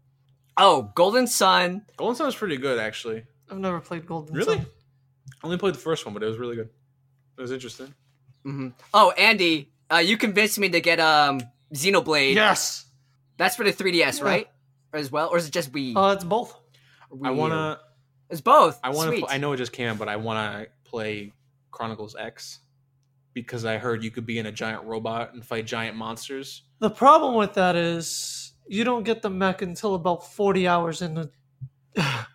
oh, 0.57 0.91
Golden 0.95 1.27
Sun. 1.27 1.85
Golden 1.97 2.17
Sun 2.17 2.29
is 2.29 2.35
pretty 2.35 2.57
good 2.57 2.79
actually. 2.79 3.25
I've 3.51 3.59
never 3.59 3.81
played 3.81 4.07
Golden 4.07 4.35
Really? 4.35 4.47
Sun. 4.57 4.59
Really? 4.59 4.71
I 5.43 5.47
only 5.47 5.59
played 5.59 5.75
the 5.75 5.79
first 5.79 6.05
one, 6.07 6.15
but 6.15 6.23
it 6.23 6.27
was 6.27 6.39
really 6.39 6.57
good. 6.57 6.71
It 7.37 7.41
was 7.41 7.53
interesting. 7.53 7.93
hmm 8.45 8.69
Oh, 8.95 9.11
Andy, 9.13 9.73
uh, 9.93 9.97
you 9.99 10.17
convinced 10.17 10.59
me 10.59 10.69
to 10.71 10.81
get 10.81 11.01
um 11.01 11.41
Xenoblade. 11.75 12.35
Yes. 12.35 12.87
That's 13.39 13.57
for 13.57 13.65
the 13.65 13.73
3DS, 13.73 14.19
Yeah. 14.21 14.25
right? 14.25 14.49
As 14.93 15.11
well, 15.11 15.29
or 15.31 15.39
is 15.39 15.47
it 15.49 15.53
just 15.53 15.73
Wii? 15.73 15.97
Uh, 15.97 16.13
it's 16.15 16.23
both. 16.25 16.55
I 17.11 17.15
Wii 17.29 17.33
U? 17.35 17.41
wanna. 17.41 17.81
It's 18.29 18.41
both. 18.43 18.79
I 18.85 18.91
want 18.91 19.09
Sweet. 19.09 19.21
to. 19.27 19.33
I 19.33 19.39
know 19.39 19.53
it 19.53 19.57
just 19.57 19.73
came 19.73 19.89
out, 19.89 19.99
but 19.99 20.09
I 20.09 20.17
want 20.17 20.39
to 20.65 20.69
play 20.85 21.33
Chronicles 21.71 22.15
X 22.15 22.61
because 23.35 23.65
I 23.65 23.79
heard 23.79 24.03
you 24.05 24.11
could 24.11 24.27
be 24.27 24.39
in 24.39 24.47
a 24.47 24.53
giant 24.53 24.85
robot 24.85 25.33
and 25.35 25.45
fight 25.45 25.67
giant 25.67 25.97
monsters. 25.97 26.63
The 26.81 26.91
problem 26.91 27.35
with 27.35 27.55
that 27.55 27.77
is 27.77 28.53
you 28.67 28.85
don't 28.85 29.03
get 29.05 29.23
the 29.23 29.31
mech 29.31 29.63
until 29.63 29.95
about 29.95 30.31
40 30.33 30.69
hours 30.69 31.03
in 31.03 31.15
the. 31.15 31.31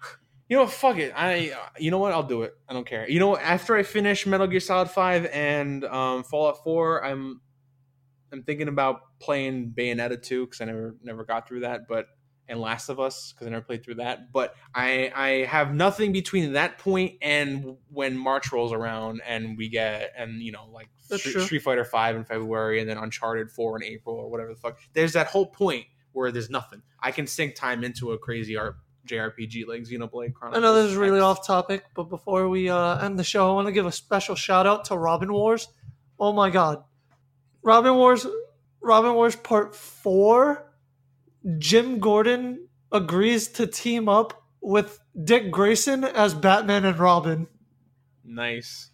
You 0.49 0.55
know 0.55 0.63
what? 0.63 0.71
Fuck 0.71 0.97
it. 0.97 1.11
I. 1.13 1.51
uh, 1.51 1.57
You 1.77 1.91
know 1.91 1.97
what? 1.97 2.13
I'll 2.13 2.23
do 2.23 2.43
it. 2.43 2.53
I 2.69 2.73
don't 2.73 2.87
care. 2.87 3.05
You 3.09 3.19
know, 3.19 3.27
what? 3.31 3.41
after 3.41 3.75
I 3.75 3.83
finish 3.83 4.25
Metal 4.25 4.47
Gear 4.47 4.61
Solid 4.61 4.89
Five 4.89 5.25
and 5.25 5.83
um, 5.83 6.23
Fallout 6.23 6.63
Four, 6.63 7.03
I'm. 7.03 7.41
I'm 8.31 8.43
thinking 8.43 8.69
about 8.69 9.01
playing 9.19 9.73
Bayonetta 9.77 10.21
2 10.21 10.45
because 10.45 10.61
I 10.61 10.65
never 10.65 10.95
never 11.03 11.25
got 11.25 11.49
through 11.49 11.61
that, 11.61 11.81
but 11.89 12.05
and 12.49 12.59
Last 12.59 12.89
of 12.89 12.99
Us 12.99 13.33
because 13.33 13.47
I 13.47 13.49
never 13.49 13.65
played 13.65 13.83
through 13.83 13.95
that. 13.95 14.31
But 14.31 14.55
I 14.73 15.11
I 15.15 15.29
have 15.45 15.73
nothing 15.73 16.11
between 16.11 16.53
that 16.53 16.77
point 16.77 17.15
and 17.21 17.77
when 17.89 18.17
March 18.17 18.51
rolls 18.51 18.73
around 18.73 19.21
and 19.25 19.57
we 19.57 19.69
get 19.69 20.13
and 20.17 20.41
you 20.41 20.51
know 20.51 20.69
like 20.71 20.89
Street. 20.99 21.41
Street 21.41 21.59
Fighter 21.59 21.85
Five 21.85 22.15
in 22.15 22.25
February 22.25 22.79
and 22.79 22.89
then 22.89 22.97
Uncharted 22.97 23.51
Four 23.51 23.77
in 23.77 23.83
April 23.83 24.15
or 24.15 24.29
whatever 24.29 24.49
the 24.49 24.59
fuck. 24.59 24.79
There's 24.93 25.13
that 25.13 25.27
whole 25.27 25.47
point 25.47 25.85
where 26.11 26.31
there's 26.31 26.49
nothing. 26.49 26.81
I 27.01 27.11
can 27.11 27.27
sink 27.27 27.55
time 27.55 27.83
into 27.83 28.11
a 28.11 28.17
crazy 28.17 28.57
art 28.57 28.75
JRPG 29.07 29.67
like 29.67 29.83
Xenoblade 29.83 30.33
Chronicles. 30.33 30.57
I 30.57 30.59
know 30.59 30.73
this 30.75 30.91
is 30.91 30.97
really 30.97 31.17
X. 31.17 31.23
off 31.23 31.47
topic, 31.47 31.85
but 31.95 32.05
before 32.05 32.49
we 32.49 32.69
uh, 32.69 32.99
end 32.99 33.17
the 33.17 33.23
show, 33.23 33.49
I 33.49 33.53
want 33.53 33.67
to 33.67 33.71
give 33.71 33.85
a 33.85 33.91
special 33.91 34.35
shout 34.35 34.67
out 34.67 34.85
to 34.85 34.97
Robin 34.97 35.31
Wars. 35.31 35.67
Oh 36.19 36.33
my 36.33 36.49
god. 36.49 36.83
Robin 37.61 37.95
Wars 37.95 38.25
Robin 38.81 39.13
Wars 39.13 39.35
Part 39.35 39.75
4 39.75 40.66
Jim 41.57 41.99
Gordon 41.99 42.67
agrees 42.91 43.47
to 43.49 43.67
team 43.67 44.09
up 44.09 44.43
with 44.61 44.99
Dick 45.23 45.51
Grayson 45.51 46.03
as 46.03 46.33
Batman 46.33 46.85
and 46.85 46.97
Robin. 46.99 47.47
Nice. 48.25 48.89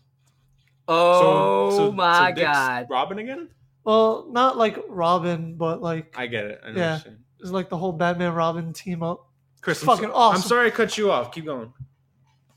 oh 0.87 1.91
my 1.91 2.31
Dick's 2.31 2.45
god. 2.45 2.87
Robin 2.89 3.19
again? 3.19 3.49
Well, 3.83 4.27
not 4.31 4.57
like 4.57 4.77
Robin, 4.87 5.55
but 5.55 5.81
like 5.81 6.13
I 6.17 6.27
get 6.27 6.45
it. 6.45 6.61
I 6.63 6.71
know 6.71 6.77
Yeah. 6.79 6.81
what 6.93 7.05
you're 7.05 7.11
saying. 7.13 7.17
it's 7.39 7.51
like 7.51 7.69
the 7.69 7.77
whole 7.77 7.91
Batman 7.91 8.33
Robin 8.33 8.73
team 8.73 9.03
up. 9.03 9.27
Chris, 9.61 9.79
It's 9.81 9.87
I'm 9.87 9.95
fucking 9.95 10.09
so- 10.09 10.15
awesome. 10.15 10.41
I'm 10.41 10.47
sorry 10.47 10.67
I 10.67 10.69
cut 10.71 10.97
you 10.97 11.11
off. 11.11 11.31
Keep 11.33 11.45
going. 11.45 11.73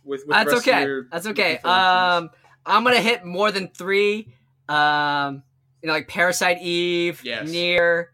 With, 0.04 0.22
with 0.26 0.28
That's 0.28 0.52
okay. 0.54 0.82
your- 0.84 1.08
That's 1.10 1.26
okay. 1.26 1.50
your 1.52 1.58
thoughts. 1.60 2.22
Um, 2.22 2.30
I'm 2.64 2.84
gonna 2.84 3.00
hit 3.00 3.24
more 3.24 3.50
than 3.50 3.68
three. 3.68 4.34
Um, 4.68 5.42
you 5.82 5.86
know, 5.88 5.92
like 5.92 6.08
Parasite 6.08 6.60
Eve, 6.60 7.20
Yes. 7.24 7.48
NieR, 7.48 8.06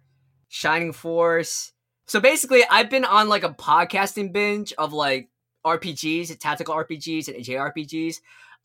Shining 0.52 0.92
Force. 0.92 1.72
So 2.06 2.20
basically, 2.20 2.62
I've 2.70 2.90
been 2.90 3.06
on 3.06 3.30
like 3.30 3.42
a 3.42 3.54
podcasting 3.54 4.34
binge 4.34 4.74
of 4.76 4.92
like 4.92 5.30
RPGs, 5.64 6.38
tactical 6.38 6.74
RPGs, 6.74 7.34
and 7.34 7.42
JRPGs. 7.42 8.16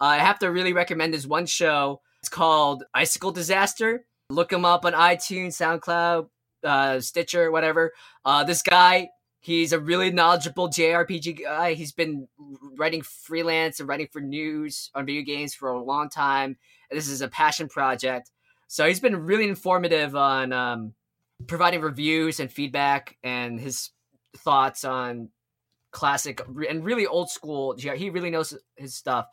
Uh, 0.02 0.04
I 0.04 0.18
have 0.18 0.38
to 0.40 0.52
really 0.52 0.74
recommend 0.74 1.14
this 1.14 1.26
one 1.26 1.46
show. 1.46 2.02
It's 2.20 2.28
called 2.28 2.84
Icicle 2.94 3.32
Disaster. 3.32 4.06
Look 4.30 4.52
him 4.52 4.66
up 4.66 4.84
on 4.84 4.92
iTunes, 4.92 5.54
SoundCloud, 5.54 6.28
uh, 6.66 7.00
Stitcher, 7.00 7.52
whatever. 7.52 7.94
Uh, 8.26 8.44
this 8.44 8.62
guy, 8.62 9.08
he's 9.40 9.72
a 9.72 9.80
really 9.80 10.12
knowledgeable 10.12 10.68
JRPG 10.68 11.42
guy. 11.42 11.74
He's 11.74 11.94
been 11.94 12.28
writing 12.78 13.02
freelance 13.02 13.80
and 13.80 13.88
writing 13.88 14.10
for 14.12 14.20
news 14.20 14.92
on 14.94 15.06
video 15.06 15.22
games 15.22 15.56
for 15.56 15.70
a 15.70 15.82
long 15.82 16.10
time. 16.10 16.58
This 16.92 17.08
is 17.08 17.22
a 17.22 17.30
passion 17.30 17.70
project. 17.70 18.30
So 18.68 18.86
he's 18.86 19.00
been 19.00 19.26
really 19.26 19.48
informative 19.48 20.18
on 20.18 20.52
um, 20.52 20.94
providing 21.46 21.82
reviews 21.82 22.40
and 22.40 22.52
feedback 22.52 23.18
and 23.24 23.60
his 23.60 23.92
thoughts 24.38 24.84
on 24.84 25.30
classic 25.92 26.42
and 26.70 26.84
really 26.84 27.06
old 27.06 27.30
school. 27.30 27.76
He 27.78 28.10
really 28.10 28.30
knows 28.30 28.58
his 28.76 28.96
stuff. 28.96 29.28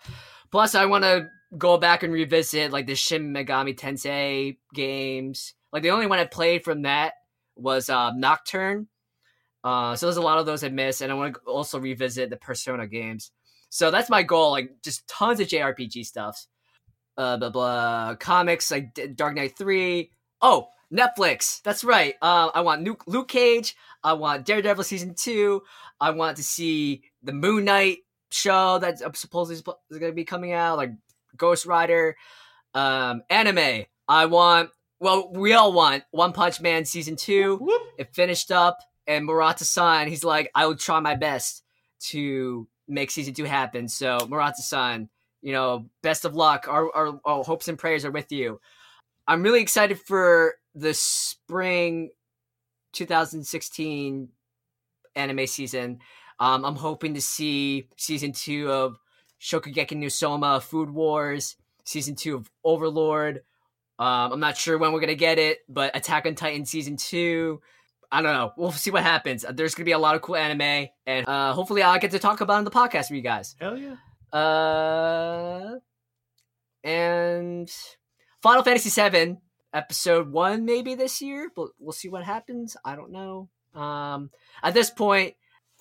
Plus, 0.51 0.75
I 0.75 0.87
want 0.87 1.05
to 1.05 1.29
go 1.57 1.79
back 1.79 2.03
and 2.03 2.13
revisit 2.13 2.73
like 2.73 2.87
the 2.87 2.95
Shin 2.95 3.33
Megami 3.33 3.77
Tensei 3.77 4.57
games. 4.73 5.55
Like 5.73 5.83
the 5.83 5.91
only 5.91 6.07
one 6.07 6.19
I 6.19 6.25
played 6.25 6.65
from 6.65 6.83
that 6.83 7.15
was 7.57 7.89
uh, 7.89 8.13
Nocturne. 8.15 8.89
Uh, 9.63 9.97
so 9.97 10.07
there's 10.07 10.19
a 10.19 10.23
lot 10.23 10.39
of 10.39 10.47
those 10.47 10.63
I 10.63 10.69
missed, 10.69 11.01
and 11.01 11.11
I 11.11 11.15
want 11.15 11.35
to 11.35 11.41
also 11.51 11.79
revisit 11.79 12.29
the 12.29 12.37
Persona 12.37 12.87
games. 12.87 13.31
So 13.71 13.91
that's 13.91 14.11
my 14.11 14.23
goal, 14.23 14.51
like 14.51 14.71
just 14.83 15.09
tons 15.09 15.41
of 15.41 15.49
JRPG 15.49 16.05
stuffs. 16.05 16.49
Uh, 17.17 17.37
blah 17.37 17.51
blah. 17.51 18.15
Comics 18.17 18.71
like 18.71 18.99
Dark 19.17 19.35
Knight 19.37 19.57
Three. 19.57 20.11
Oh, 20.43 20.69
Netflix. 20.95 21.61
That's 21.63 21.83
right. 21.83 22.15
Uh, 22.23 22.51
I 22.55 22.61
want 22.61 22.85
Luke, 22.85 23.05
Luke 23.07 23.29
Cage. 23.29 23.75
I 24.03 24.13
want 24.13 24.47
Daredevil 24.47 24.85
season 24.85 25.15
two. 25.15 25.63
I 26.01 26.11
want 26.11 26.37
to 26.37 26.43
see 26.43 27.03
the 27.23 27.33
Moon 27.33 27.65
Knight 27.65 27.99
show 28.31 28.79
that 28.79 28.99
supposedly 29.17 29.57
is 29.91 29.99
going 29.99 30.13
to 30.13 30.17
be 30.17 30.25
coming 30.25 30.53
out, 30.53 30.77
like 30.77 30.93
Ghost 31.37 31.67
Rider. 31.67 32.17
Um, 32.75 33.23
anime. 33.31 33.85
I 34.09 34.27
want. 34.27 34.71
Well, 35.01 35.33
we 35.33 35.53
all 35.53 35.73
want 35.73 36.05
One 36.13 36.33
Punch 36.33 36.61
Man 36.61 36.85
season 36.85 37.17
two. 37.17 37.57
Whoop. 37.57 37.83
It 37.99 38.15
finished 38.15 38.51
up, 38.51 38.79
and 39.07 39.27
Murata-san, 39.27 40.09
he's 40.09 40.25
like, 40.25 40.51
I 40.55 40.67
will 40.67 40.77
try 40.77 41.01
my 41.01 41.15
best 41.15 41.63
to 42.11 42.69
make 42.89 43.11
season 43.11 43.35
two 43.35 43.45
happen. 43.45 43.89
So 43.89 44.19
Murata-san, 44.29 45.09
you 45.43 45.53
know, 45.53 45.87
best 46.03 46.25
of 46.25 46.35
luck. 46.35 46.67
Our, 46.69 46.95
our, 46.95 47.21
our 47.25 47.45
hopes 47.45 47.69
and 47.69 47.79
prayers 47.79 48.05
are 48.05 48.11
with 48.11 48.31
you. 48.33 48.61
I'm 49.27 49.43
really 49.43 49.63
excited 49.63 49.99
for 50.01 50.55
the 50.75 50.95
spring 50.95 52.11
2016 52.93 54.29
anime 55.15 55.47
season. 55.47 56.01
Um, 56.41 56.65
I'm 56.65 56.77
hoping 56.77 57.15
to 57.15 57.21
see 57.21 57.89
season 57.97 58.33
two 58.33 58.71
of 58.71 58.99
Shokugeki 59.41 59.97
no 59.97 60.09
Soma, 60.09 60.61
Food 60.61 60.91
Wars, 60.91 61.57
season 61.85 62.17
two 62.17 62.37
of 62.37 62.51
Overlord. 62.65 63.43
Um, 63.99 64.33
I'm 64.33 64.41
not 64.41 64.57
sure 64.57 64.77
when 64.79 64.93
we're 64.93 65.01
gonna 65.01 65.15
get 65.15 65.39
it, 65.39 65.59
but 65.69 65.97
Attack 65.97 66.27
on 66.27 66.35
Titan 66.35 66.65
season 66.65 66.97
two. 66.97 67.61
I 68.11 68.23
don't 68.23 68.33
know. 68.33 68.53
We'll 68.57 68.73
see 68.73 68.91
what 68.91 69.03
happens. 69.03 69.45
There's 69.53 69.75
gonna 69.75 69.85
be 69.85 69.93
a 69.93 69.99
lot 69.99 70.17
of 70.17 70.23
cool 70.23 70.37
anime, 70.37 70.89
and 71.07 71.29
uh, 71.29 71.53
hopefully 71.53 71.83
I'll 71.83 71.99
get 71.99 72.11
to 72.13 72.19
talk 72.19 72.41
about 72.41 72.55
it 72.55 72.59
on 72.59 72.65
the 72.65 72.71
podcast 72.71 73.09
for 73.09 73.15
you 73.15 73.23
guys. 73.23 73.55
Hell 73.61 73.77
yeah. 73.79 73.97
Uh, 74.37 75.79
and 76.83 77.71
Final 78.43 78.65
Fantasy 78.65 78.91
VII 78.91 79.39
episode 79.75 80.31
one 80.31 80.65
maybe 80.65 80.95
this 80.95 81.21
year, 81.21 81.51
but 81.55 81.69
we'll 81.79 81.93
see 81.93 82.09
what 82.09 82.25
happens. 82.25 82.77
I 82.85 82.97
don't 82.97 83.11
know. 83.11 83.49
Um, 83.75 84.31
at 84.63 84.73
this 84.73 84.89
point, 84.89 85.35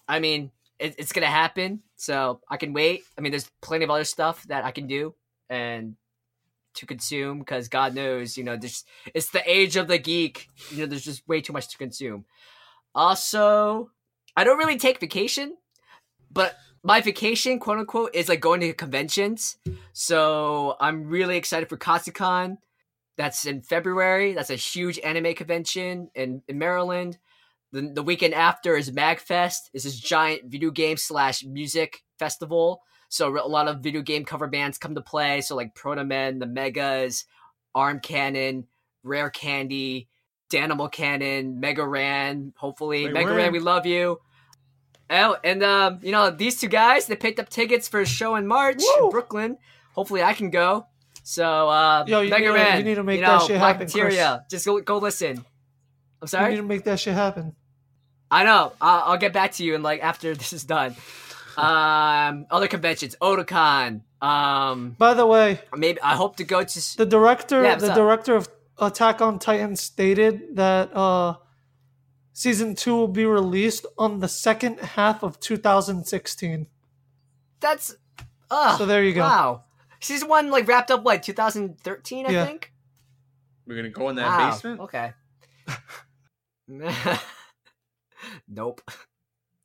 I 0.08 0.20
mean, 0.20 0.52
it, 0.80 0.96
it's 0.98 1.14
gonna 1.14 1.28
happen, 1.28 1.84
so 1.96 2.42
I 2.50 2.58
can 2.58 2.74
wait. 2.74 3.04
I 3.18 3.22
mean, 3.22 3.32
there's 3.32 3.50
plenty 3.62 3.86
of 3.86 3.92
other 3.92 4.04
stuff 4.04 4.44
that 4.48 4.66
I 4.66 4.72
can 4.72 4.88
do 4.88 5.16
and 5.50 5.96
to 6.76 6.86
consume 6.86 7.40
because 7.40 7.68
God 7.68 7.94
knows, 7.94 8.36
you 8.36 8.44
know, 8.44 8.58
this 8.58 8.84
it's 9.14 9.30
the 9.30 9.44
age 9.50 9.76
of 9.76 9.88
the 9.88 10.00
geek. 10.00 10.50
You 10.72 10.80
know, 10.80 10.86
there's 10.88 11.06
just 11.06 11.28
way 11.28 11.42
too 11.42 11.54
much 11.54 11.70
to 11.70 11.78
consume. 11.78 12.26
Also, 12.96 13.92
I 14.36 14.44
don't 14.44 14.58
really 14.58 14.78
take 14.78 15.00
vacation, 15.00 15.56
but 16.32 16.58
my 16.84 17.02
vacation, 17.02 17.60
quote 17.60 17.80
unquote, 17.80 18.14
is 18.14 18.28
like 18.28 18.42
going 18.42 18.60
to 18.62 18.74
conventions. 18.74 19.58
So 19.94 20.76
I'm 20.80 21.08
really 21.08 21.38
excited 21.38 21.70
for 21.70 21.78
Katsucon. 21.78 22.58
That's 23.17 23.45
in 23.45 23.62
February. 23.62 24.34
That's 24.34 24.49
a 24.49 24.56
huge 24.56 24.99
anime 24.99 25.34
convention 25.36 26.10
in, 26.15 26.41
in 26.47 26.58
Maryland. 26.58 27.17
The, 27.71 27.91
the 27.93 28.04
weekend 28.04 28.34
after 28.34 28.76
is 28.76 28.91
MagFest. 28.91 29.69
It's 29.73 29.84
this 29.84 29.99
giant 29.99 30.45
video 30.45 30.71
game 30.71 30.97
slash 30.97 31.43
music 31.43 32.04
festival. 32.19 32.82
So 33.10 33.30
a 33.38 33.47
lot 33.47 33.67
of 33.67 33.82
video 33.82 34.02
game 34.02 34.26
cover 34.26 34.47
bands 34.47 34.78
come 34.78 34.95
to 34.95 35.02
play. 35.02 35.41
So 35.41 35.56
like 35.56 35.76
Protomen, 35.76 36.39
the 36.39 36.47
Megas, 36.47 37.26
Arm 37.76 37.99
Cannon, 37.99 38.65
Rare 39.04 39.30
Candy, 39.30 40.08
Danimal 40.52 40.91
Cannon, 40.91 41.60
Mega 41.60 41.86
Ran. 41.86 42.54
Hopefully, 42.58 43.06
Wait, 43.06 43.13
Mega 43.13 43.26
where? 43.26 43.38
Ran, 43.38 43.52
we 43.52 43.60
love 43.60 43.86
you. 43.86 44.19
Oh, 45.10 45.38
and 45.43 45.62
um, 45.63 45.99
you 46.02 46.12
know 46.12 46.32
these 46.32 46.60
two 46.60 46.67
guys, 46.67 47.06
they 47.08 47.15
picked 47.15 47.39
up 47.39 47.49
tickets 47.49 47.88
for 47.88 47.99
a 47.99 48.06
show 48.06 48.36
in 48.36 48.47
March 48.47 48.80
Woo! 48.80 49.06
in 49.06 49.10
Brooklyn. 49.12 49.58
Hopefully, 49.93 50.23
I 50.23 50.34
can 50.34 50.49
go. 50.49 50.88
So, 51.24 51.70
uh, 51.70 52.04
Yo, 52.08 52.22
you 52.22 52.30
Mega 52.30 52.52
need 52.54 52.58
to- 52.72 52.78
you 52.80 52.84
need 52.84 52.96
to 52.96 53.04
make 53.04 53.20
you 53.22 53.26
that 53.26 53.42
shit 53.44 53.58
happen, 53.58 53.90
Chris. 53.90 54.20
Just 54.50 54.66
go, 54.66 54.80
go 54.82 54.98
listen. 54.98 55.38
I'm 55.38 55.46
You 56.22 56.28
sorry. 56.28 56.50
need 56.52 56.58
to 56.58 56.64
make 56.64 56.84
that 56.84 57.00
shit 57.00 57.14
happen. 57.14 57.56
I 58.30 58.44
know. 58.44 58.74
I'll, 58.82 59.12
I'll 59.14 59.18
get 59.18 59.32
back 59.34 59.54
to 59.54 59.64
you 59.64 59.76
and 59.76 59.84
like 59.84 60.02
after 60.04 60.34
this 60.36 60.54
is 60.54 60.64
done. 60.64 60.96
Um, 61.56 62.46
other 62.50 62.68
conventions, 62.68 63.16
Otakon. 63.22 64.02
Um, 64.22 64.96
By 64.98 65.14
the 65.14 65.26
way, 65.26 65.60
maybe 65.76 66.02
I 66.02 66.16
hope 66.16 66.38
to 66.38 66.44
go 66.44 66.64
to. 66.64 66.98
the 66.98 67.06
director, 67.06 67.62
Yeah, 67.64 67.76
the 67.76 67.90
up? 67.92 67.96
director 67.96 68.36
of 68.36 68.50
Attack 68.80 69.22
on 69.22 69.38
Titan 69.38 69.76
stated 69.76 70.56
that 70.56 70.96
uh, 70.96 71.36
season 72.34 72.74
two 72.76 72.96
will 72.96 73.08
be 73.08 73.26
released 73.26 73.86
on 74.00 74.20
the 74.20 74.28
second 74.28 74.80
half 74.80 75.22
of 75.24 75.40
2016. 75.40 76.66
That's. 77.60 77.96
Uh, 78.50 78.78
So 78.78 78.86
there 78.86 79.04
you 79.04 79.14
go. 79.14 79.22
Wow. 79.22 79.64
Season 80.04 80.28
one 80.28 80.52
like 80.52 80.68
wrapped 80.68 80.92
up 80.92 81.06
like 81.06 81.22
2013, 81.24 82.26
I 82.26 82.30
Yeah. 82.30 82.46
think. 82.46 82.72
We're 83.66 83.78
gonna 83.78 83.89
go 83.89 84.10
in 84.10 84.16
that 84.18 84.38
Wow, 84.38 84.52
basement. 84.52 84.82
Okay. 84.82 85.13
nope. 88.48 88.82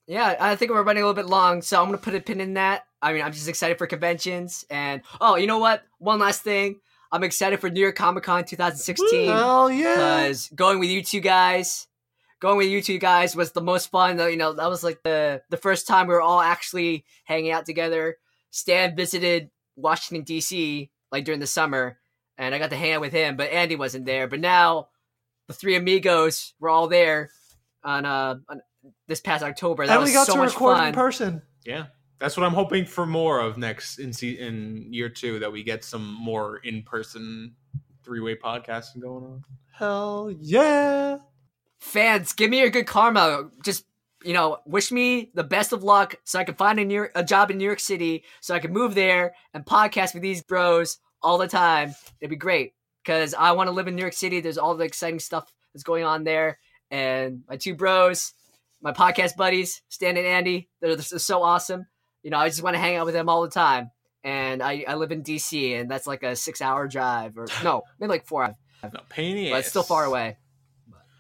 Yeah, 0.07 0.37
I 0.41 0.57
think 0.57 0.71
we're 0.71 0.83
running 0.83 1.03
a 1.03 1.07
little 1.07 1.23
bit 1.23 1.29
long, 1.31 1.61
so 1.63 1.79
I'm 1.81 1.87
gonna 1.87 1.99
put 1.99 2.15
a 2.15 2.21
pin 2.21 2.41
in 2.41 2.55
that. 2.55 2.87
I 3.03 3.13
mean, 3.13 3.23
I'm 3.23 3.33
just 3.33 3.49
excited 3.49 3.79
for 3.79 3.87
conventions, 3.87 4.65
and 4.71 5.03
oh, 5.21 5.37
you 5.37 5.47
know 5.47 5.59
what? 5.59 5.83
One 5.99 6.19
last 6.19 6.43
thing, 6.43 6.81
I'm 7.13 7.25
excited 7.25 7.61
for 7.61 7.69
New 7.71 7.81
York 7.81 7.97
Comic 7.97 8.25
Con 8.25 8.45
2016 8.45 9.29
Hell 9.29 9.71
yeah! 9.71 9.95
because 9.95 10.49
going 10.55 10.79
with 10.79 10.89
you 10.89 11.03
two 11.03 11.21
guys, 11.21 11.87
going 12.41 12.57
with 12.57 12.69
you 12.69 12.81
two 12.81 12.99
guys 12.99 13.37
was 13.37 13.53
the 13.53 13.61
most 13.61 13.91
fun. 13.91 14.17
Though, 14.17 14.27
you 14.29 14.37
know, 14.37 14.53
that 14.55 14.69
was 14.71 14.83
like 14.83 15.03
the 15.03 15.43
the 15.51 15.57
first 15.57 15.87
time 15.87 16.07
we 16.07 16.15
were 16.15 16.23
all 16.23 16.41
actually 16.41 17.05
hanging 17.25 17.51
out 17.51 17.67
together. 17.67 18.17
Stan 18.51 18.97
visited 18.97 19.51
Washington 19.79 20.25
D.C. 20.25 20.91
like 21.11 21.25
during 21.25 21.41
the 21.41 21.47
summer, 21.47 21.99
and 22.37 22.55
I 22.55 22.59
got 22.59 22.71
to 22.71 22.77
hang 22.77 22.93
out 22.93 23.01
with 23.01 23.13
him, 23.13 23.37
but 23.37 23.51
Andy 23.51 23.77
wasn't 23.77 24.07
there. 24.07 24.29
But 24.29 24.41
now 24.41 24.89
the 25.47 25.55
three 25.55 25.77
amigos 25.77 26.55
were 26.61 26.69
all 26.69 26.89
there 26.89 27.31
on 27.85 28.05
uh 28.05 28.37
on 28.49 28.61
this 29.07 29.21
past 29.21 29.43
October. 29.43 29.87
That 29.87 29.93
and 29.93 30.01
was 30.01 30.11
we 30.11 30.15
got 30.15 30.27
so 30.27 30.35
to 30.35 30.39
much 30.39 30.55
record 30.55 30.77
fun. 30.77 30.89
in 30.89 30.95
person. 30.95 31.43
Yeah, 31.65 31.87
that's 32.19 32.37
what 32.37 32.45
I'm 32.45 32.55
hoping 32.55 32.85
for 32.85 33.07
more 33.07 33.41
of 33.41 33.59
next 33.59 33.99
in 33.99 34.13
se- 34.13 34.39
in 34.39 34.93
year 34.93 35.09
two. 35.09 35.39
That 35.39 35.53
we 35.53 35.63
get 35.63 35.85
some 35.85 36.15
more 36.15 36.59
in 36.59 36.83
person 36.83 37.55
three 38.05 38.21
way 38.21 38.37
podcasting 38.37 39.01
going 39.01 39.25
on. 39.25 39.45
Hell 39.73 40.35
yeah! 40.41 41.19
fans, 41.79 42.33
give 42.33 42.51
me 42.51 42.59
your 42.59 42.71
good 42.71 42.87
karma. 42.87 43.51
Just 43.65 43.85
you 44.25 44.33
know, 44.33 44.59
wish 44.67 44.91
me 44.91 45.31
the 45.35 45.45
best 45.45 45.73
of 45.73 45.83
luck 45.85 46.17
so 46.25 46.39
I 46.39 46.45
can 46.45 46.55
find 46.55 46.79
a 46.79 46.85
New 46.85 47.07
a 47.15 47.25
job 47.25 47.51
in 47.51 47.59
New 47.59 47.65
York 47.65 47.81
City 47.81 48.25
so 48.41 48.55
I 48.55 48.59
can 48.59 48.73
move 48.73 48.95
there 48.95 49.35
and 49.55 49.65
podcast 49.65 50.15
with 50.15 50.23
these 50.23 50.43
bros 50.43 50.99
all 51.23 51.39
the 51.39 51.49
time. 51.49 51.95
It'd 52.21 52.31
be 52.31 52.37
great 52.37 52.75
because 53.05 53.35
I 53.35 53.53
want 53.53 53.69
to 53.69 53.73
live 53.73 53.89
in 53.89 53.95
New 53.95 54.03
York 54.03 54.15
City. 54.15 54.41
There's 54.41 54.59
all 54.59 54.75
the 54.75 54.85
exciting 54.85 55.21
stuff 55.21 55.53
that's 55.73 55.85
going 55.85 56.05
on 56.05 56.25
there, 56.25 56.59
and 56.91 57.43
my 57.49 57.57
two 57.57 57.75
bros, 57.75 58.35
my 58.81 58.93
podcast 58.93 59.37
buddies, 59.37 59.83
Stan 59.89 60.17
and 60.17 60.27
Andy, 60.27 60.69
they're, 60.81 60.97
they're 60.97 61.19
so 61.19 61.43
awesome. 61.43 61.87
You 62.23 62.31
know, 62.31 62.39
I 62.39 62.49
just 62.49 62.63
want 62.63 62.75
to 62.75 62.81
hang 62.81 62.97
out 62.97 63.07
with 63.07 63.15
them 63.15 63.29
all 63.29 63.43
the 63.43 63.51
time. 63.51 63.91
And 64.25 64.63
I, 64.63 64.85
I 64.87 64.95
live 64.97 65.13
in 65.13 65.23
DC, 65.23 65.81
and 65.81 65.89
that's 65.89 66.07
like 66.07 66.25
a 66.25 66.35
six-hour 66.35 66.89
drive, 66.89 67.39
or 67.39 67.47
no, 67.63 67.83
maybe 67.99 68.11
like 68.11 68.27
four 68.27 68.45
hours, 68.45 68.57
No 68.83 69.01
pain 69.09 69.37
in 69.37 69.45
the 69.45 69.51
but 69.53 69.61
it's 69.61 69.69
still 69.69 69.85
far 69.85 70.05
away. 70.05 70.37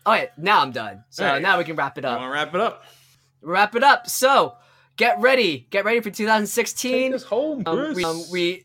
All 0.06 0.12
right, 0.12 0.30
now 0.38 0.60
I'm 0.62 0.72
done. 0.72 1.04
So 1.10 1.38
now 1.38 1.58
we 1.58 1.64
can 1.64 1.76
wrap 1.76 1.98
it 1.98 2.04
up. 2.04 2.18
want 2.20 2.30
to 2.30 2.32
wrap 2.32 2.54
it 2.54 2.60
up? 2.60 2.84
Wrap 3.42 3.74
it 3.76 3.84
up. 3.84 4.08
So 4.08 4.54
get 4.96 5.20
ready. 5.20 5.66
Get 5.70 5.84
ready 5.84 6.00
for 6.00 6.10
Take 6.10 6.16
2016. 6.16 7.14
us 7.14 7.22
home, 7.24 7.62
um, 7.66 7.94
we, 7.94 8.04
um, 8.04 8.22
we 8.32 8.64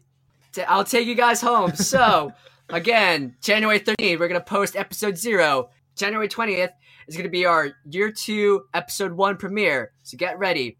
t- 0.53 0.63
I'll 0.63 0.83
take 0.85 1.07
you 1.07 1.15
guys 1.15 1.41
home. 1.41 1.75
So 1.75 2.31
again, 2.69 3.35
January 3.41 3.79
13th, 3.79 4.19
we're 4.19 4.27
gonna 4.27 4.39
post 4.41 4.75
episode 4.75 5.17
zero. 5.17 5.69
January 5.95 6.27
20th 6.27 6.71
is 7.07 7.17
gonna 7.17 7.29
be 7.29 7.45
our 7.45 7.73
year 7.89 8.11
two 8.11 8.63
episode 8.73 9.11
one 9.13 9.35
premiere. 9.37 9.91
So 10.03 10.17
get 10.17 10.39
ready. 10.39 10.77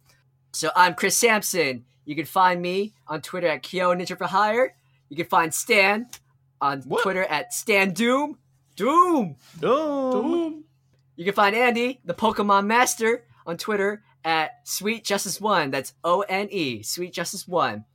So 0.53 0.69
I'm 0.75 0.93
Chris 0.93 1.17
Sampson. 1.17 1.83
You 2.05 2.15
can 2.15 2.25
find 2.25 2.61
me 2.61 2.93
on 3.07 3.21
Twitter 3.21 3.47
at 3.47 3.63
Kyo 3.63 3.93
Ninja 3.93 4.17
for 4.17 4.25
Hire. 4.27 4.75
You 5.09 5.17
can 5.17 5.25
find 5.25 5.53
Stan 5.53 6.07
on 6.61 6.81
What? 6.83 7.03
Twitter 7.03 7.23
at 7.23 7.53
Stan 7.53 7.91
Doom. 7.93 8.37
Doom. 8.75 9.36
Doom. 9.59 10.12
Doom. 10.12 10.63
You 11.15 11.25
can 11.25 11.33
find 11.33 11.55
Andy, 11.55 11.99
the 12.05 12.13
Pokemon 12.13 12.65
Master, 12.65 13.25
on 13.45 13.57
Twitter 13.57 14.03
at 14.25 14.67
Sweet 14.67 15.03
Justice 15.03 15.39
One. 15.39 15.71
That's 15.71 15.93
O 16.03 16.21
N 16.21 16.47
E, 16.51 16.81
Sweet 16.83 17.13
Justice 17.13 17.47
One. 17.47 17.86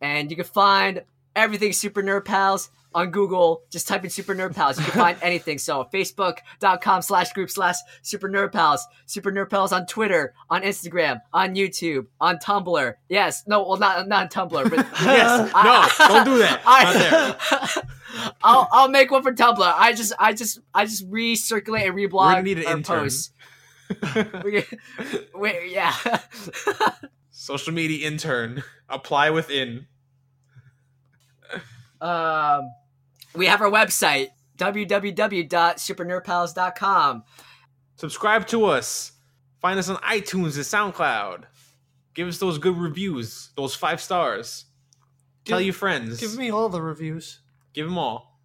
And 0.00 0.30
you 0.30 0.36
can 0.36 0.44
find 0.44 1.02
everything 1.34 1.72
Super 1.72 2.02
Nerd 2.02 2.24
Pals 2.24 2.70
on 2.94 3.10
Google. 3.10 3.62
Just 3.70 3.86
type 3.88 4.04
in 4.04 4.10
Super 4.10 4.34
Nerd 4.34 4.54
Pals. 4.54 4.78
You 4.78 4.84
can 4.84 4.92
find 5.00 5.18
anything. 5.22 5.58
So 5.58 5.88
Facebook.com 5.92 7.02
slash 7.02 7.32
group 7.32 7.50
slash 7.50 7.76
Super 8.02 8.28
Nerd 8.28 8.52
Pals. 8.52 8.86
Super 9.06 9.32
Nerd 9.32 9.50
Pals 9.50 9.72
on 9.72 9.86
Twitter, 9.86 10.34
on 10.50 10.62
Instagram, 10.62 11.20
on 11.32 11.54
YouTube, 11.54 12.06
on 12.20 12.38
Tumblr. 12.38 12.94
Yes. 13.08 13.44
No, 13.46 13.66
well 13.66 13.78
not 13.78 14.08
not 14.08 14.36
on 14.36 14.48
Tumblr, 14.48 14.70
but 14.70 14.86
yes. 15.02 15.52
No, 15.54 16.08
don't 16.08 16.24
do 16.24 16.38
that. 16.38 16.60
I, 16.66 17.82
I'll 18.42 18.68
I'll 18.72 18.88
make 18.88 19.10
one 19.10 19.22
for 19.22 19.32
Tumblr. 19.32 19.58
I 19.60 19.92
just 19.92 20.12
I 20.18 20.32
just 20.32 20.60
I 20.74 20.84
just 20.84 21.08
recirculate 21.10 21.86
and 21.88 21.96
reblog 21.96 22.12
We're 22.12 22.32
gonna 22.32 22.42
need 22.42 22.58
an 22.58 22.78
intern. 22.78 23.00
posts. 23.00 23.30
We, 24.44 24.64
we, 25.34 25.72
yeah. 25.72 25.94
Social 27.30 27.72
media 27.72 28.06
intern. 28.06 28.62
Apply 28.88 29.30
within. 29.30 29.86
um, 32.02 32.70
we 33.34 33.46
have 33.46 33.62
our 33.62 33.70
website 33.70 34.28
www.supernerdpals.com. 34.58 37.22
Subscribe 37.96 38.46
to 38.48 38.66
us. 38.66 39.12
Find 39.62 39.78
us 39.78 39.88
on 39.88 39.96
iTunes 39.96 40.56
and 40.56 40.66
SoundCloud. 40.94 41.44
Give 42.14 42.28
us 42.28 42.38
those 42.38 42.58
good 42.58 42.76
reviews, 42.76 43.50
those 43.56 43.74
five 43.74 44.00
stars. 44.00 44.66
Tell 45.44 45.60
your 45.60 45.72
friends. 45.72 46.20
Give 46.20 46.36
me 46.36 46.50
all 46.50 46.68
the 46.68 46.82
reviews. 46.82 47.40
Give 47.74 47.86
them 47.86 47.98
all. 47.98 48.38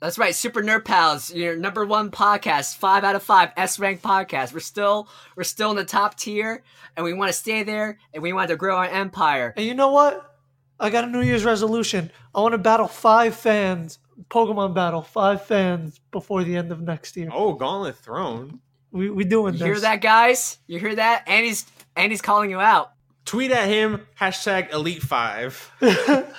That's 0.00 0.18
right, 0.18 0.34
Super 0.34 0.62
Nerd 0.62 0.84
Pals, 0.84 1.32
your 1.32 1.56
number 1.56 1.84
one 1.86 2.10
podcast, 2.10 2.76
five 2.76 3.02
out 3.02 3.16
of 3.16 3.22
five 3.22 3.50
S 3.56 3.78
rank 3.78 4.02
podcast. 4.02 4.52
We're 4.52 4.60
still 4.60 5.08
we're 5.36 5.42
still 5.44 5.70
in 5.70 5.76
the 5.76 5.84
top 5.84 6.16
tier, 6.18 6.62
and 6.96 7.04
we 7.04 7.14
want 7.14 7.30
to 7.30 7.32
stay 7.32 7.62
there, 7.62 7.98
and 8.12 8.22
we 8.22 8.32
want 8.34 8.50
to 8.50 8.56
grow 8.56 8.76
our 8.76 8.84
empire. 8.86 9.54
And 9.56 9.64
you 9.64 9.72
know 9.74 9.90
what? 9.90 10.34
I 10.78 10.90
got 10.90 11.04
a 11.04 11.06
New 11.06 11.22
Year's 11.22 11.44
resolution. 11.46 12.10
I 12.34 12.40
want 12.42 12.52
to 12.52 12.58
battle 12.58 12.88
five 12.88 13.34
fans, 13.34 13.98
Pokemon 14.28 14.74
battle 14.74 15.00
five 15.00 15.46
fans 15.46 15.98
before 16.10 16.44
the 16.44 16.56
end 16.56 16.72
of 16.72 16.82
next 16.82 17.16
year. 17.16 17.30
Oh, 17.32 17.54
Gauntlet 17.54 17.96
Thrown. 17.96 18.60
We 18.90 19.08
we 19.08 19.24
doing 19.24 19.54
You 19.54 19.58
this. 19.60 19.66
hear 19.66 19.80
that, 19.80 20.02
guys? 20.02 20.58
You 20.66 20.78
hear 20.78 20.94
that? 20.94 21.26
Andy's 21.26 21.64
Andy's 21.96 22.20
calling 22.20 22.50
you 22.50 22.60
out. 22.60 22.92
Tweet 23.24 23.50
at 23.50 23.66
him, 23.68 24.06
hashtag 24.20 24.72
Elite 24.74 25.02
Five. 25.02 25.72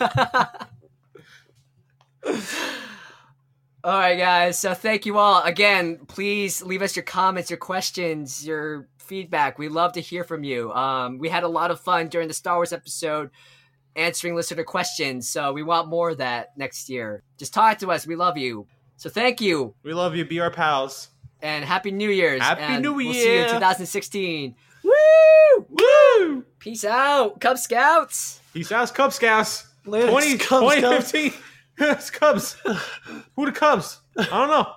All 3.84 3.98
right, 3.98 4.16
guys. 4.16 4.58
So 4.58 4.72
thank 4.72 5.04
you 5.04 5.18
all 5.18 5.42
again. 5.42 5.98
Please 6.06 6.62
leave 6.62 6.80
us 6.80 6.96
your 6.96 7.02
comments, 7.02 7.50
your 7.50 7.58
questions, 7.58 8.46
your 8.46 8.88
feedback. 8.96 9.58
We 9.58 9.68
love 9.68 9.92
to 9.92 10.00
hear 10.00 10.24
from 10.24 10.42
you. 10.42 10.72
Um, 10.72 11.18
we 11.18 11.28
had 11.28 11.42
a 11.42 11.48
lot 11.48 11.70
of 11.70 11.80
fun 11.80 12.08
during 12.08 12.28
the 12.28 12.32
Star 12.34 12.56
Wars 12.56 12.72
episode 12.72 13.30
answering 13.94 14.34
listener 14.36 14.64
questions. 14.64 15.28
So 15.28 15.52
we 15.52 15.62
want 15.62 15.88
more 15.88 16.10
of 16.10 16.18
that 16.18 16.56
next 16.56 16.88
year. 16.88 17.22
Just 17.38 17.52
talk 17.52 17.78
to 17.80 17.90
us. 17.90 18.06
We 18.06 18.16
love 18.16 18.38
you. 18.38 18.66
So 18.96 19.10
thank 19.10 19.42
you 19.42 19.74
We 19.82 19.92
love 19.92 20.16
you. 20.16 20.24
Be 20.24 20.40
our 20.40 20.50
pals. 20.50 21.08
and 21.42 21.62
happy 21.62 21.90
New 21.90 22.08
Year's. 22.10 22.40
Happy 22.40 22.62
and 22.62 22.82
New 22.82 22.94
We'll 22.94 23.12
see 23.12 23.34
you 23.34 23.42
in 23.42 23.48
2016. 23.50 24.54
Woo! 24.82 25.66
Woo! 25.68 26.44
Peace 26.58 26.86
out, 26.86 27.38
Cub 27.38 27.58
Scouts. 27.58 28.40
Peace 28.54 28.72
out, 28.72 28.94
Cub 28.94 29.12
Scouts. 29.12 29.66
Later, 29.84 30.08
20, 30.08 30.38
Cub 30.38 30.72
Scouts. 30.72 31.12
2015. 31.78 31.96
it's 31.96 32.10
Cubs. 32.10 32.56
Who 33.36 33.46
the 33.46 33.52
Cubs? 33.52 34.00
I 34.18 34.24
don't 34.24 34.48
know. 34.48 34.72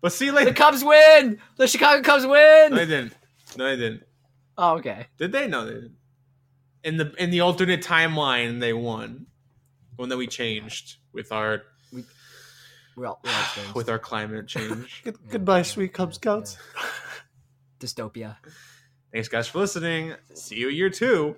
But 0.00 0.12
see 0.12 0.26
you 0.26 0.32
later. 0.32 0.50
The. 0.50 0.56
Cubs 0.56 0.84
win. 0.84 1.38
The 1.56 1.66
Chicago 1.66 2.02
Cubs 2.02 2.26
win. 2.26 2.70
No, 2.70 2.76
win. 2.76 2.76
they 2.76 2.86
didn't. 2.86 3.14
No, 3.56 3.64
they 3.64 3.76
didn't. 3.76 4.02
Oh, 4.58 4.74
okay. 4.76 5.06
Did 5.18 5.32
they? 5.32 5.48
No, 5.48 5.64
they 5.64 5.74
didn't. 5.74 5.96
In 6.84 6.96
the 6.98 7.12
in 7.18 7.30
the 7.30 7.40
alternate 7.40 7.82
timeline, 7.82 8.60
they 8.60 8.72
won. 8.72 9.26
One 9.96 10.08
that 10.10 10.16
we 10.16 10.26
changed 10.26 10.96
with 11.12 11.32
our 11.32 11.62
We're 12.96 13.06
all, 13.06 13.20
we're 13.24 13.30
all 13.30 13.72
with 13.74 13.88
our 13.88 13.98
climate 13.98 14.46
change. 14.46 15.00
Good, 15.04 15.16
goodbye, 15.28 15.62
sweet 15.62 15.92
Cub 15.92 16.14
Scouts. 16.14 16.56
dystopia. 17.80 18.36
Thanks, 19.12 19.28
guys, 19.28 19.48
for 19.48 19.58
listening. 19.60 20.14
See 20.34 20.56
you 20.56 20.68
year 20.68 20.90
two. 20.90 21.36